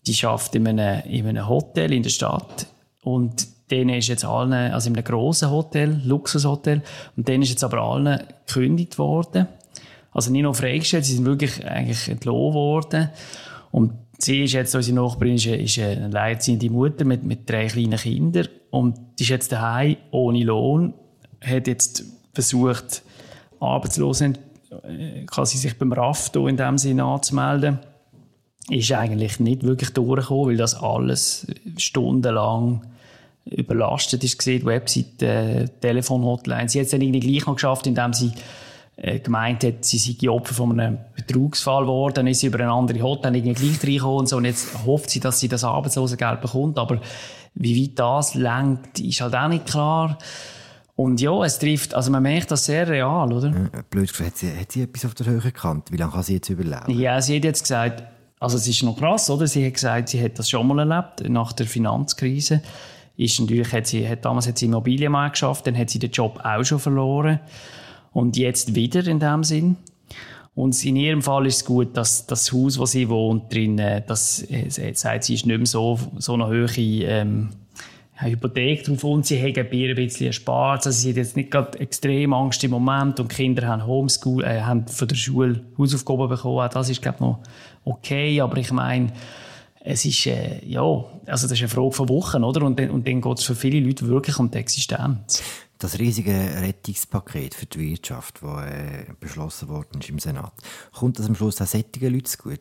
die 0.05 0.13
schafft 0.13 0.55
in 0.55 0.67
einem, 0.67 1.03
in 1.05 1.27
einem 1.27 1.47
Hotel 1.47 1.93
in 1.93 2.03
der 2.03 2.09
Stadt 2.09 2.67
und 3.03 3.47
denen 3.69 3.95
ist 3.95 4.07
jetzt 4.07 4.25
allen, 4.25 4.53
also 4.53 4.89
in 4.89 4.95
einem 4.95 5.05
grossen 5.05 5.49
Hotel, 5.49 6.01
Luxushotel, 6.03 6.81
und 7.15 7.27
denen 7.27 7.43
ist 7.43 7.49
jetzt 7.49 7.63
aber 7.63 7.81
allen 7.81 8.21
gekündigt 8.45 8.97
worden. 8.97 9.47
Also 10.11 10.31
nicht 10.31 10.43
nur 10.43 10.53
freigestellt, 10.53 11.05
sie 11.05 11.15
sind 11.15 11.25
wirklich 11.25 11.65
eigentlich 11.65 12.09
entlohnt 12.09 12.53
worden. 12.53 13.09
Und 13.71 13.93
sie 14.23 14.43
ist 14.43 14.53
jetzt, 14.53 14.75
unsere 14.75 14.95
Nachbarin, 14.95 15.35
ist, 15.35 15.45
ist 15.45 15.79
eine 15.79 16.05
alleinerziehende 16.05 16.69
Mutter 16.69 17.05
mit, 17.05 17.23
mit 17.23 17.49
drei 17.49 17.67
kleinen 17.67 17.97
Kindern 17.97 18.47
und 18.69 18.97
ist 19.19 19.29
jetzt 19.29 19.51
daheim 19.51 19.97
ohne 20.11 20.43
Lohn, 20.43 20.93
hat 21.41 21.67
jetzt 21.67 22.05
versucht, 22.33 23.03
arbeitslosen, 23.59 24.37
äh, 24.83 25.25
quasi 25.25 25.57
sich 25.57 25.77
beim 25.77 25.93
RAF 25.93 26.31
in 26.35 26.57
dem 26.57 26.77
Sinne 26.77 27.03
anzumelden 27.03 27.79
ist 28.69 28.91
eigentlich 28.91 29.39
nicht 29.39 29.63
wirklich 29.63 29.91
durchgekommen, 29.91 30.49
weil 30.49 30.57
das 30.57 30.75
alles 30.75 31.47
stundenlang 31.77 32.85
überlastet 33.45 34.23
ist 34.23 34.37
gesehen, 34.37 34.65
Webseite, 34.65 35.69
Telefonhotline. 35.81 36.69
Sie 36.69 36.79
hat 36.79 36.85
es 36.85 36.91
dann 36.91 37.01
irgendwie 37.01 37.19
gleich 37.19 37.45
noch 37.47 37.55
geschafft, 37.55 37.87
indem 37.87 38.13
sie 38.13 38.27
äh, 38.27 38.31
gemeint 39.01 39.63
hat, 39.63 39.83
sie 39.83 39.97
sei 39.97 40.29
Opfer 40.29 40.53
von 40.53 40.79
einem 40.79 40.99
Betrugsfall 41.15 41.83
geworden, 41.83 42.13
dann 42.15 42.27
ist 42.27 42.41
sie 42.41 42.47
über 42.47 42.59
eine 42.59 42.71
andere 42.71 43.01
Hotline 43.01 43.37
irgendwie 43.37 43.69
gleich 43.69 43.83
reingekommen 43.83 44.19
und 44.19 44.29
so 44.29 44.37
und 44.37 44.45
jetzt 44.45 44.85
hofft 44.85 45.09
sie, 45.09 45.19
dass 45.19 45.39
sie 45.39 45.47
das 45.47 45.63
Arbeitslosengeld 45.63 46.41
bekommt, 46.41 46.77
aber 46.77 47.01
wie 47.55 47.83
weit 47.83 47.99
das 47.99 48.35
lenkt, 48.35 48.99
ist 48.99 49.21
halt 49.21 49.35
auch 49.35 49.47
nicht 49.47 49.65
klar. 49.65 50.17
Und 50.95 51.19
ja, 51.19 51.43
es 51.43 51.57
trifft, 51.57 51.95
also 51.95 52.11
man 52.11 52.21
merkt 52.21 52.51
das 52.51 52.65
sehr 52.65 52.87
real, 52.87 53.33
oder? 53.33 53.49
Blöd 53.89 54.11
gesagt, 54.11 54.31
hat 54.31 54.37
sie, 54.37 54.51
hat 54.55 54.71
sie 54.71 54.83
etwas 54.83 55.05
auf 55.05 55.15
der 55.15 55.25
Höhe 55.25 55.39
gekannt? 55.39 55.91
Wie 55.91 55.97
lange 55.97 56.11
kann 56.11 56.23
sie 56.23 56.35
jetzt 56.35 56.49
überleben? 56.49 56.91
Ja, 56.91 57.19
sie 57.21 57.37
hat 57.37 57.43
jetzt 57.43 57.63
gesagt, 57.63 58.03
also 58.39 58.57
es 58.57 58.67
ist 58.67 58.83
noch 58.83 58.97
krass, 58.97 59.29
oder? 59.29 59.47
Sie 59.47 59.65
hat 59.65 59.73
gesagt, 59.73 60.09
sie 60.09 60.23
hat 60.23 60.37
das 60.37 60.49
schon 60.49 60.67
mal 60.67 60.79
erlebt, 60.79 61.27
nach 61.27 61.53
der 61.53 61.65
Finanzkrise. 61.65 62.61
Ist 63.17 63.39
natürlich, 63.39 63.71
hat 63.73 63.87
sie, 63.87 64.07
hat, 64.07 64.25
damals 64.25 64.47
hat 64.47 64.57
sie 64.57 64.65
Immobilienmarkt 64.65 65.33
geschafft, 65.33 65.65
dann 65.65 65.77
hat 65.77 65.89
sie 65.89 65.99
den 65.99 66.11
Job 66.11 66.39
auch 66.43 66.63
schon 66.63 66.79
verloren. 66.79 67.39
Und 68.11 68.37
jetzt 68.37 68.75
wieder 68.75 69.05
in 69.07 69.19
dem 69.19 69.43
Sinn. 69.43 69.77
Und 70.53 70.83
in 70.83 70.97
ihrem 70.97 71.21
Fall 71.21 71.45
ist 71.45 71.57
es 71.57 71.65
gut, 71.65 71.95
dass 71.95 72.27
das 72.27 72.51
Haus, 72.51 72.77
wo 72.77 72.85
sie 72.85 73.07
wohnt, 73.07 73.53
drin, 73.53 73.79
äh, 73.79 74.03
das, 74.05 74.43
äh, 74.49 74.93
sagt 74.93 75.23
sie, 75.23 75.35
ist 75.35 75.45
nicht 75.45 75.57
mehr 75.57 75.65
so, 75.65 75.97
so 76.17 76.33
eine 76.33 76.47
hohe, 76.47 76.67
ähm, 76.77 77.49
Hypothek 78.21 78.83
drauf 78.83 79.03
und 79.03 79.25
sie 79.25 79.39
haben 79.39 79.53
bei 79.53 79.89
ein 79.89 79.95
bisschen 79.95 80.27
erspart. 80.27 80.85
Also 80.85 80.91
sie 80.91 81.09
haben 81.09 81.17
jetzt 81.17 81.35
nicht 81.35 81.51
gerade 81.51 81.79
extrem 81.79 82.33
Angst 82.33 82.63
im 82.63 82.71
Moment 82.71 83.19
und 83.19 83.31
die 83.31 83.35
Kinder 83.35 83.67
haben 83.67 83.85
Homeschool, 83.85 84.43
äh, 84.43 84.61
haben 84.61 84.87
von 84.87 85.07
der 85.07 85.15
Schule 85.15 85.63
Hausaufgaben 85.77 86.29
bekommen. 86.29 86.69
Das 86.71 86.89
ist, 86.89 87.01
glaube 87.01 87.15
ich, 87.15 87.21
noch 87.21 87.39
okay. 87.83 88.39
Aber 88.41 88.57
ich 88.57 88.71
meine, 88.71 89.11
es 89.79 90.05
ist, 90.05 90.27
äh, 90.27 90.63
ja, 90.65 90.81
also 91.25 91.47
das 91.47 91.53
ist 91.53 91.59
eine 91.59 91.69
Frage 91.69 91.91
von 91.91 92.09
Wochen, 92.09 92.43
oder? 92.43 92.63
Und, 92.63 92.79
und 92.79 93.07
dann 93.07 93.21
geht 93.21 93.39
es 93.39 93.43
für 93.43 93.55
viele 93.55 93.79
Leute 93.79 94.07
wirklich 94.07 94.37
um 94.37 94.51
die 94.51 94.59
Existenz. 94.59 95.41
Das 95.81 95.97
riesige 95.97 96.31
Rettungspaket 96.31 97.55
für 97.55 97.65
die 97.65 97.79
Wirtschaft, 97.79 98.43
das 98.43 98.65
äh, 98.67 99.05
beschlossen 99.19 99.67
worden 99.67 99.99
ist 99.99 100.09
im 100.09 100.19
Senat, 100.19 100.53
kommt 100.93 101.17
das 101.17 101.25
am 101.25 101.33
Schluss 101.33 101.59
auch 101.59 101.65
sättigen 101.65 102.13
Leuten 102.13 102.37
gut? 102.37 102.59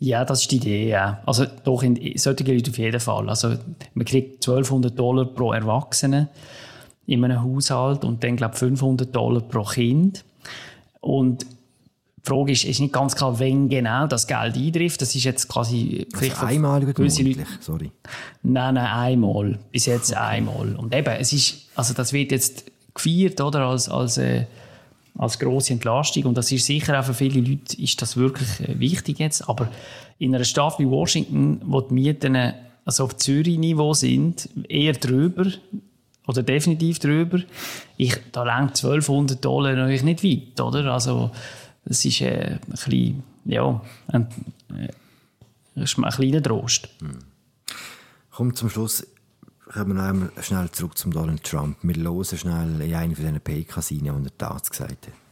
Ja, 0.00 0.24
das 0.24 0.40
ist 0.40 0.50
die 0.50 0.56
Idee, 0.56 0.88
ja. 0.88 1.22
Also 1.24 1.46
doch, 1.62 1.84
in 1.84 1.94
solche 2.18 2.42
Leute 2.42 2.70
auf 2.72 2.78
jeden 2.78 2.98
Fall. 2.98 3.28
Also 3.28 3.56
man 3.94 4.04
kriegt 4.04 4.44
1200 4.44 4.98
Dollar 4.98 5.24
pro 5.26 5.52
Erwachsene 5.52 6.30
in 7.06 7.24
einem 7.24 7.40
Haushalt 7.40 8.04
und 8.04 8.24
dann, 8.24 8.34
glaube 8.34 8.54
ich, 8.54 8.58
500 8.58 9.14
Dollar 9.14 9.42
pro 9.42 9.62
Kind. 9.62 10.24
Und 11.00 11.46
die 12.26 12.30
Frage 12.30 12.52
ist, 12.52 12.64
ist 12.64 12.80
nicht 12.80 12.92
ganz 12.92 13.14
klar, 13.14 13.38
wenn 13.38 13.68
genau 13.68 14.06
das 14.06 14.26
Geld 14.26 14.56
eintrifft. 14.56 15.00
Das 15.00 15.14
ist 15.14 15.24
jetzt 15.24 15.48
quasi... 15.48 16.06
Also 16.14 16.46
einmalig 16.46 16.88
oder 16.88 17.02
monatlich? 17.02 17.46
Sorry. 17.60 17.92
Nein, 18.42 18.74
nein, 18.74 18.86
einmal. 18.86 19.58
Bis 19.70 19.86
jetzt 19.86 20.10
okay. 20.10 20.20
einmal. 20.20 20.74
Und 20.76 20.94
eben, 20.94 21.14
es 21.14 21.32
ist, 21.32 21.68
also 21.76 21.94
das 21.94 22.12
wird 22.12 22.32
jetzt 22.32 22.64
gefeiert, 22.94 23.40
oder, 23.40 23.66
als, 23.66 23.88
als 23.88 24.18
äh, 24.18 24.46
als 25.18 25.38
große 25.38 25.72
Entlastung. 25.72 26.24
Und 26.24 26.36
das 26.36 26.52
ist 26.52 26.66
sicher 26.66 26.98
auch 26.98 27.04
für 27.04 27.14
viele 27.14 27.40
Leute 27.40 27.80
ist 27.80 28.00
das 28.02 28.16
wirklich 28.16 28.60
äh, 28.60 28.78
wichtig 28.78 29.18
jetzt. 29.18 29.48
Aber 29.48 29.68
in 30.18 30.34
einer 30.34 30.44
Stadt 30.44 30.78
wie 30.78 30.88
Washington, 30.88 31.60
wo 31.64 31.80
die 31.80 31.94
Mieten 31.94 32.36
also 32.84 33.04
auf 33.04 33.16
Zürich-Niveau 33.16 33.94
sind, 33.94 34.48
eher 34.68 34.92
drüber 34.92 35.46
oder 36.26 36.42
definitiv 36.42 36.98
drüber, 36.98 37.40
ich, 37.96 38.16
da 38.32 38.44
längt 38.44 38.76
1200 38.76 39.44
Dollar 39.44 39.74
natürlich 39.74 40.02
nicht 40.02 40.24
weit, 40.24 40.60
oder? 40.60 40.92
Also, 40.92 41.30
das 41.86 42.04
ist 42.04 42.20
äh, 42.20 42.58
ein 42.60 42.60
bisschen, 42.68 43.22
ja, 43.44 43.80
ein, 44.08 44.28
äh, 44.70 44.88
ein 45.76 46.10
kleiner 46.10 46.42
Trost. 46.42 46.88
Hm. 47.00 47.18
Kommt 48.30 48.56
zum 48.58 48.68
Schluss 48.68 49.06
kommen 49.72 49.88
wir 49.88 49.94
noch 49.94 50.08
einmal 50.08 50.30
schnell 50.40 50.70
zurück 50.70 50.96
zum 50.96 51.12
Donald 51.12 51.42
Trump. 51.42 51.78
Wir 51.82 51.96
hören 51.96 52.24
schnell 52.24 52.80
in 52.80 52.94
eine 52.94 53.14
von 53.14 53.24
diesen 53.24 53.40
PKs 53.40 53.90
rein, 53.90 53.98
die 53.98 54.08
er 54.08 54.32
da 54.38 54.56
gesagt 54.56 55.08
hat. 55.08 55.25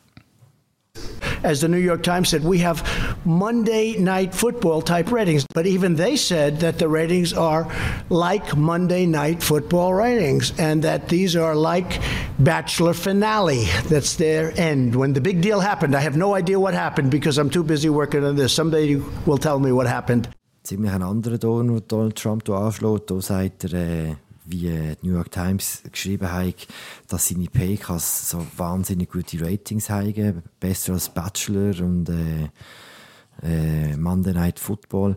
As 1.45 1.61
the 1.61 1.69
New 1.69 1.77
York 1.77 2.03
Times 2.03 2.31
said, 2.31 2.43
we 2.43 2.59
have 2.61 2.83
Monday 3.27 3.99
night 3.99 4.35
football 4.35 4.81
type 4.81 5.13
ratings. 5.13 5.45
But 5.53 5.67
even 5.67 5.95
they 5.95 6.17
said 6.17 6.61
that 6.61 6.79
the 6.79 6.89
ratings 6.89 7.35
are 7.35 7.71
like 8.09 8.57
Monday 8.57 9.05
night 9.05 9.43
football 9.43 9.93
ratings 9.93 10.59
and 10.59 10.83
that 10.85 11.11
these 11.11 11.37
are 11.37 11.55
like 11.55 12.01
Bachelor 12.39 12.95
finale. 12.95 13.67
That's 13.91 14.17
their 14.17 14.59
end. 14.59 14.97
When 14.97 15.13
the 15.13 15.21
big 15.21 15.43
deal 15.43 15.61
happened, 15.61 15.95
I 15.95 16.01
have 16.01 16.17
no 16.17 16.35
idea 16.35 16.59
what 16.59 16.73
happened 16.73 17.11
because 17.11 17.37
I'm 17.37 17.51
too 17.51 17.63
busy 17.63 17.91
working 17.91 18.25
on 18.25 18.37
this. 18.37 18.55
Somebody 18.55 18.97
will 19.27 19.39
tell 19.39 19.59
me 19.59 19.71
what 19.71 19.87
happened. 19.87 20.29
Ziemlich 20.65 20.93
ein 20.93 21.03
anderer 21.03 21.39
Ton, 21.39 21.69
den 21.69 21.83
Donald 21.89 22.17
Trump 22.17 22.49
anschlägt. 22.49 23.11
Da 23.11 23.21
sagt 23.21 23.65
er, 23.65 23.75
äh 23.75 24.15
wie 24.45 24.69
die 24.69 24.97
New 25.07 25.15
York 25.15 25.31
Times 25.31 25.83
geschrieben 25.91 26.31
hat, 26.31 26.67
dass 27.09 27.29
seine 27.29 27.47
PKs 27.47 28.31
so 28.31 28.47
wahnsinnig 28.57 29.11
gute 29.11 29.41
Ratings 29.41 29.91
haben, 29.91 30.43
besser 30.61 30.95
als 30.95 31.09
Bachelor 31.09 31.85
und 31.85 32.09
äh, 32.09 32.49
äh, 33.43 33.97
Monday 33.97 34.35
Night 34.35 34.59
Football. 34.59 35.17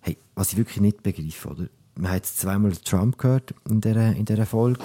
Hey, 0.00 0.16
was 0.34 0.52
ich 0.52 0.58
wirklich 0.58 0.80
nicht 0.80 1.02
begreife, 1.02 1.48
oder? 1.48 1.68
Man 1.94 2.10
hat 2.10 2.24
zweimal 2.26 2.72
Trump 2.72 3.18
gehört 3.18 3.54
in 3.68 3.80
dieser, 3.80 4.16
in 4.16 4.24
dieser 4.24 4.46
Folge. 4.46 4.80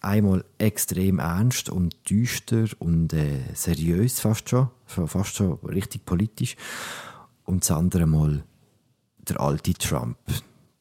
Einmal 0.00 0.44
extrem 0.58 1.18
ernst 1.18 1.68
und 1.68 1.94
düster 2.08 2.66
und 2.78 3.12
äh, 3.12 3.40
seriös 3.54 4.20
fast 4.20 4.48
schon, 4.48 4.68
fast 4.86 5.36
schon 5.36 5.54
richtig 5.64 6.04
politisch. 6.06 6.56
Und 7.44 7.62
das 7.62 7.70
andere 7.70 8.06
Mal 8.06 8.44
der 9.28 9.40
alte 9.40 9.74
Trump, 9.74 10.16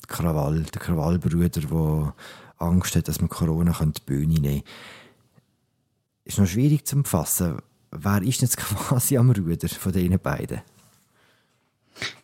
Krawall, 0.08 0.64
der 0.64 0.82
Krawallbruder, 0.82 1.62
der 1.62 2.14
Angst 2.58 2.96
hat, 2.96 3.08
dass 3.08 3.22
man 3.22 3.30
Corona 3.30 3.76
die 3.80 4.02
Bühne 4.06 4.40
nehmen 4.40 4.64
kann. 4.64 4.72
Ist 6.26 6.40
noch 6.40 6.48
schwierig 6.48 6.88
zu 6.88 7.04
fassen. 7.04 7.58
Wer 7.92 8.22
ist 8.24 8.42
jetzt 8.42 8.58
quasi 8.58 9.18
am 9.18 9.30
Ruder 9.30 9.70
von 9.70 9.92
diesen 9.92 10.20
beiden? 10.20 10.62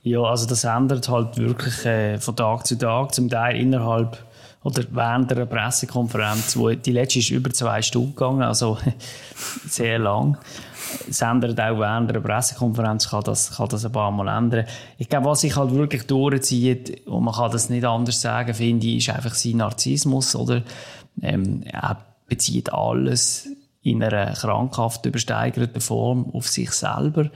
Ja, 0.04 0.22
also 0.22 0.48
das 0.48 0.64
ändert 0.64 1.08
halt 1.08 1.38
wirklich 1.38 1.86
äh, 1.86 2.18
von 2.18 2.36
Tag 2.36 2.68
zu 2.68 2.78
Tag, 2.78 3.14
zum 3.14 3.30
Teil 3.30 3.58
innerhalb 3.58 4.26
oder 4.64 4.84
während 4.92 5.32
der 5.32 5.46
Pressekonferenz, 5.46 6.56
wo 6.58 6.70
die 6.70 6.92
letzte 6.92 7.20
ist 7.20 7.30
über 7.30 7.50
zwei 7.52 7.82
Stunden 7.82 8.16
gegangen, 8.16 8.44
also 8.44 8.78
sehr 9.68 9.98
lang. 9.98 10.38
Es 11.10 11.22
ändert 11.22 11.60
auch 11.60 11.80
während 11.80 12.10
der 12.10 12.20
Pressekonferenz, 12.20 13.10
kann 13.10 13.24
das, 13.24 13.56
kann 13.56 13.70
das 13.70 13.86
ein 13.86 13.92
paar 13.92 14.12
Mal 14.12 14.38
ändern. 14.38 14.66
Ich 14.98 15.10
glaube, 15.10 15.28
was 15.28 15.42
sich 15.42 15.56
halt 15.56 15.74
wirklich 15.74 16.08
durchzieht, 16.08 17.06
und 17.08 17.24
man 17.24 17.34
kann 17.34 17.52
das 17.52 17.70
nicht 17.70 17.86
anders 17.86 18.22
sagen, 18.22 18.54
finde 18.54 18.88
ich, 18.88 19.08
ist 19.08 19.16
einfach 19.16 19.34
sein 19.34 19.58
Narzissmus, 19.58 20.36
oder? 20.36 20.64
Ähm, 21.22 21.64
er 21.64 21.98
bezieht 22.28 22.72
alles 22.72 23.48
in 23.84 24.04
einer 24.04 24.34
krankhaft 24.34 25.06
übersteigerten 25.06 25.82
Form 25.82 26.30
auf 26.34 26.48
sich 26.48 26.72
selber. 26.72 27.30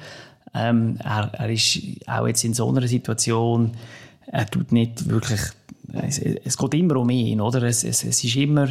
Ähm, 0.53 0.97
er, 1.03 1.31
er 1.33 1.49
ist 1.49 1.79
auch 2.07 2.27
jetzt 2.27 2.43
in 2.43 2.53
so 2.53 2.69
einer 2.69 2.87
Situation, 2.87 3.71
er 4.27 4.45
tut 4.45 4.71
nicht 4.71 5.09
wirklich, 5.09 5.41
es, 5.93 6.19
es 6.19 6.57
geht 6.57 6.73
immer 6.75 6.97
um 6.97 7.09
ihn, 7.09 7.41
oder? 7.41 7.63
Es, 7.63 7.83
es, 7.83 8.03
es 8.03 8.23
ist 8.23 8.35
immer 8.35 8.69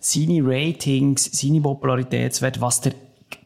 seine 0.00 0.42
Ratings, 0.44 1.30
seine 1.32 1.60
Popularitätswerte, 1.60 2.60
was 2.60 2.80
der 2.80 2.92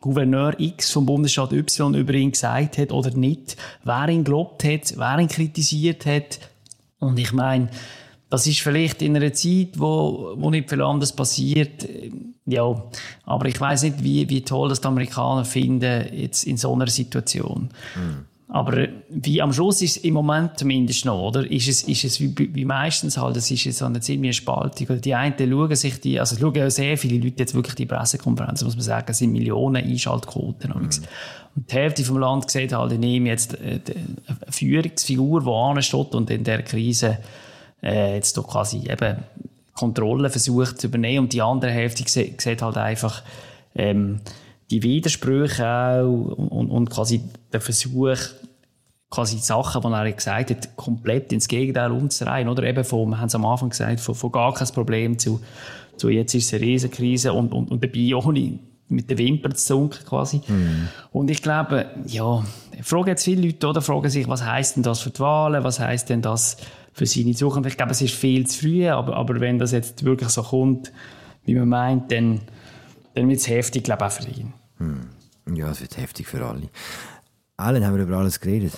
Gouverneur 0.00 0.58
X 0.58 0.90
vom 0.92 1.06
Bundesstaat 1.06 1.52
Y 1.52 1.94
über 1.94 2.14
ihn 2.14 2.32
gesagt 2.32 2.78
hat 2.78 2.92
oder 2.92 3.10
nicht, 3.10 3.56
wer 3.84 4.08
ihn 4.08 4.24
gelobt 4.24 4.64
hat, 4.64 4.94
wer 4.96 5.18
ihn 5.18 5.28
kritisiert 5.28 6.06
hat. 6.06 6.40
Und 6.98 7.18
ich 7.18 7.32
meine, 7.32 7.68
das 8.30 8.46
ist 8.46 8.60
vielleicht 8.60 9.02
in 9.02 9.16
einer 9.16 9.32
Zeit, 9.32 9.78
wo, 9.78 10.34
wo 10.36 10.50
nicht 10.50 10.68
viel 10.68 10.82
anderes 10.82 11.12
passiert. 11.12 11.88
Ja, 12.44 12.82
aber 13.24 13.46
ich 13.46 13.60
weiß 13.60 13.84
nicht, 13.84 14.02
wie, 14.02 14.28
wie 14.28 14.42
toll 14.42 14.68
das 14.68 14.80
die 14.80 14.88
Amerikaner 14.88 15.44
finden 15.44 16.14
jetzt 16.14 16.44
in 16.44 16.56
so 16.56 16.72
einer 16.72 16.86
Situation. 16.86 17.70
Mhm. 17.94 18.24
Aber 18.48 18.86
wie 19.08 19.42
am 19.42 19.52
Schluss 19.52 19.82
ist 19.82 19.96
es 19.96 20.04
im 20.04 20.14
Moment 20.14 20.56
zumindest 20.56 21.04
noch, 21.04 21.20
oder? 21.20 21.50
Ist 21.50 21.66
es, 21.66 21.82
ist 21.82 22.04
es 22.04 22.20
wie, 22.20 22.32
wie 22.54 22.64
meistens 22.64 23.18
halt, 23.18 23.36
es 23.36 23.50
ist 23.50 23.64
jetzt 23.64 23.82
eine 23.82 24.00
ziemliche 24.00 24.34
Spaltung. 24.34 25.00
Die 25.00 25.14
einen 25.14 25.34
schauen 25.36 25.74
sich 25.74 26.00
die, 26.00 26.20
also 26.20 26.36
schauen 26.36 26.54
ja 26.54 26.70
sehr 26.70 26.96
viele 26.96 27.18
Leute 27.18 27.40
jetzt 27.40 27.54
wirklich 27.54 27.74
die 27.74 27.86
Pressekonferenzen, 27.86 28.66
muss 28.66 28.76
man 28.76 28.84
sagen, 28.84 29.06
es 29.10 29.18
sind 29.18 29.32
Millionen 29.32 29.84
Einschaltquoten. 29.84 30.70
Mhm. 30.70 30.76
Und 30.76 31.00
die 31.56 31.74
Hälfte 31.74 32.04
vom 32.04 32.18
Land 32.18 32.48
sieht 32.48 32.72
halt 32.72 32.92
in 32.92 33.02
ihm 33.02 33.26
jetzt 33.26 33.58
eine 33.60 33.80
Führungsfigur, 34.48 35.42
die 35.42 35.50
ansteht 35.50 36.14
und 36.14 36.30
in 36.30 36.44
der 36.44 36.62
Krise 36.62 37.18
äh, 37.82 38.14
jetzt 38.14 38.36
doch 38.36 38.46
quasi 38.46 38.88
eben 38.88 39.16
Kontrolle 39.74 40.30
versucht 40.30 40.80
zu 40.80 40.86
übernehmen 40.86 41.24
und 41.24 41.32
die 41.32 41.42
andere 41.42 41.72
Hälfte 41.72 42.04
sieht 42.08 42.62
halt 42.62 42.76
einfach 42.76 43.22
ähm, 43.74 44.20
die 44.70 44.82
Widersprüche 44.82 45.66
auch 45.66 46.06
und, 46.06 46.70
und 46.70 46.90
quasi 46.90 47.22
der 47.56 47.60
Versuch, 47.62 48.16
quasi 49.10 49.38
Sachen, 49.38 49.82
die 49.82 49.88
er 49.88 50.12
gesagt 50.12 50.50
hat, 50.50 50.76
komplett 50.76 51.32
ins 51.32 51.48
Gegenteil 51.48 51.90
umzureihen. 51.90 52.48
Oder 52.48 52.64
eben 52.64 52.84
von, 52.84 53.08
wir 53.10 53.18
haben 53.18 53.28
es 53.28 53.34
am 53.34 53.46
Anfang 53.46 53.70
gesagt, 53.70 54.00
von, 54.00 54.14
von 54.14 54.32
gar 54.32 54.52
kein 54.54 54.68
Problem 54.68 55.18
zu, 55.18 55.40
zu 55.96 56.08
jetzt 56.10 56.34
ist 56.34 56.46
es 56.46 56.54
eine 56.54 56.62
Riesenkrise 56.62 57.32
und, 57.32 57.52
und, 57.52 57.70
und 57.70 57.82
dabei 57.82 58.14
ohne 58.14 58.58
mit 58.88 59.10
den 59.10 59.18
Wimpern 59.18 59.54
zu 59.54 59.64
zunken 59.66 60.04
quasi. 60.04 60.38
Mm. 60.46 60.88
Und 61.12 61.30
ich 61.30 61.42
glaube, 61.42 61.86
ja, 62.06 62.44
fragen 62.82 63.08
jetzt 63.08 63.24
viele 63.24 63.46
Leute, 63.46 63.66
oder, 63.66 63.82
fragen 63.82 64.10
sich, 64.10 64.28
was 64.28 64.44
heisst 64.44 64.76
denn 64.76 64.82
das 64.82 65.00
für 65.00 65.10
die 65.10 65.20
Wahlen, 65.20 65.64
was 65.64 65.80
heisst 65.80 66.08
denn 66.08 66.22
das 66.22 66.56
für 66.92 67.06
seine 67.06 67.34
Zukunft? 67.34 67.68
Ich 67.68 67.76
glaube, 67.76 67.92
es 67.92 68.02
ist 68.02 68.14
viel 68.14 68.46
zu 68.46 68.60
früh, 68.60 68.88
aber, 68.88 69.16
aber 69.16 69.40
wenn 69.40 69.58
das 69.58 69.72
jetzt 69.72 70.04
wirklich 70.04 70.28
so 70.28 70.42
kommt, 70.42 70.92
wie 71.44 71.54
man 71.54 71.68
meint, 71.68 72.12
dann, 72.12 72.42
dann 73.14 73.28
wird 73.28 73.40
es 73.40 73.48
heftig, 73.48 73.84
glaube 73.84 74.04
ich, 74.04 74.12
auch 74.12 74.22
für 74.22 74.30
ihn. 74.30 74.52
Mm. 74.78 75.56
Ja, 75.56 75.70
es 75.70 75.80
wird 75.80 75.96
heftig 75.96 76.26
für 76.26 76.44
alle. 76.44 76.68
Allen 77.56 77.84
haben 77.84 77.96
wir 77.96 78.02
über 78.02 78.18
alles 78.18 78.40
geredet. 78.40 78.72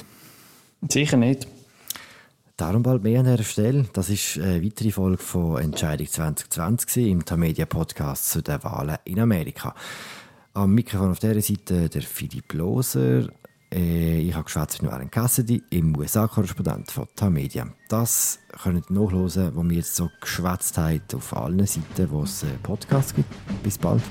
Sicher 0.88 1.16
nicht. 1.16 1.48
Darum 2.56 2.82
bald 2.82 3.02
mehr 3.02 3.20
an 3.20 3.26
dieser 3.26 3.44
Stelle. 3.44 3.86
Das 3.92 4.08
ist 4.08 4.38
eine 4.38 4.64
weitere 4.64 4.90
Folge 4.90 5.22
von 5.22 5.60
Entscheidung 5.60 6.06
2020 6.06 7.06
im 7.06 7.24
Tamedia 7.24 7.66
Podcast 7.66 8.30
zu 8.30 8.42
den 8.42 8.62
Wahlen 8.64 8.96
in 9.04 9.20
Amerika. 9.20 9.74
Am 10.54 10.74
Mikrofon 10.74 11.10
auf 11.10 11.18
dieser 11.18 11.40
Seite 11.40 11.88
der 11.88 12.02
Philipp 12.02 12.52
Loser. 12.52 13.28
Äh, 13.72 14.20
ich 14.20 14.34
habe 14.34 14.44
geschwätzt 14.44 14.82
mit 14.82 14.90
Aaron 14.90 15.10
Cassidy, 15.10 15.62
im 15.70 15.96
USA-Korrespondent 15.96 16.90
von 16.90 17.06
Tamedia. 17.14 17.68
Das 17.88 18.38
könnt 18.62 18.90
ihr 18.90 18.92
nachhören, 18.92 19.54
wo 19.54 19.62
wir 19.62 19.76
jetzt 19.76 19.94
so 19.94 20.10
geschwätzt 20.20 20.78
haben 20.78 21.02
auf 21.14 21.36
allen 21.36 21.66
Seiten, 21.66 22.10
wo 22.10 22.22
es 22.22 22.44
Podcasts 22.62 23.14
gibt. 23.14 23.28
Bis 23.62 23.78
bald. 23.78 24.02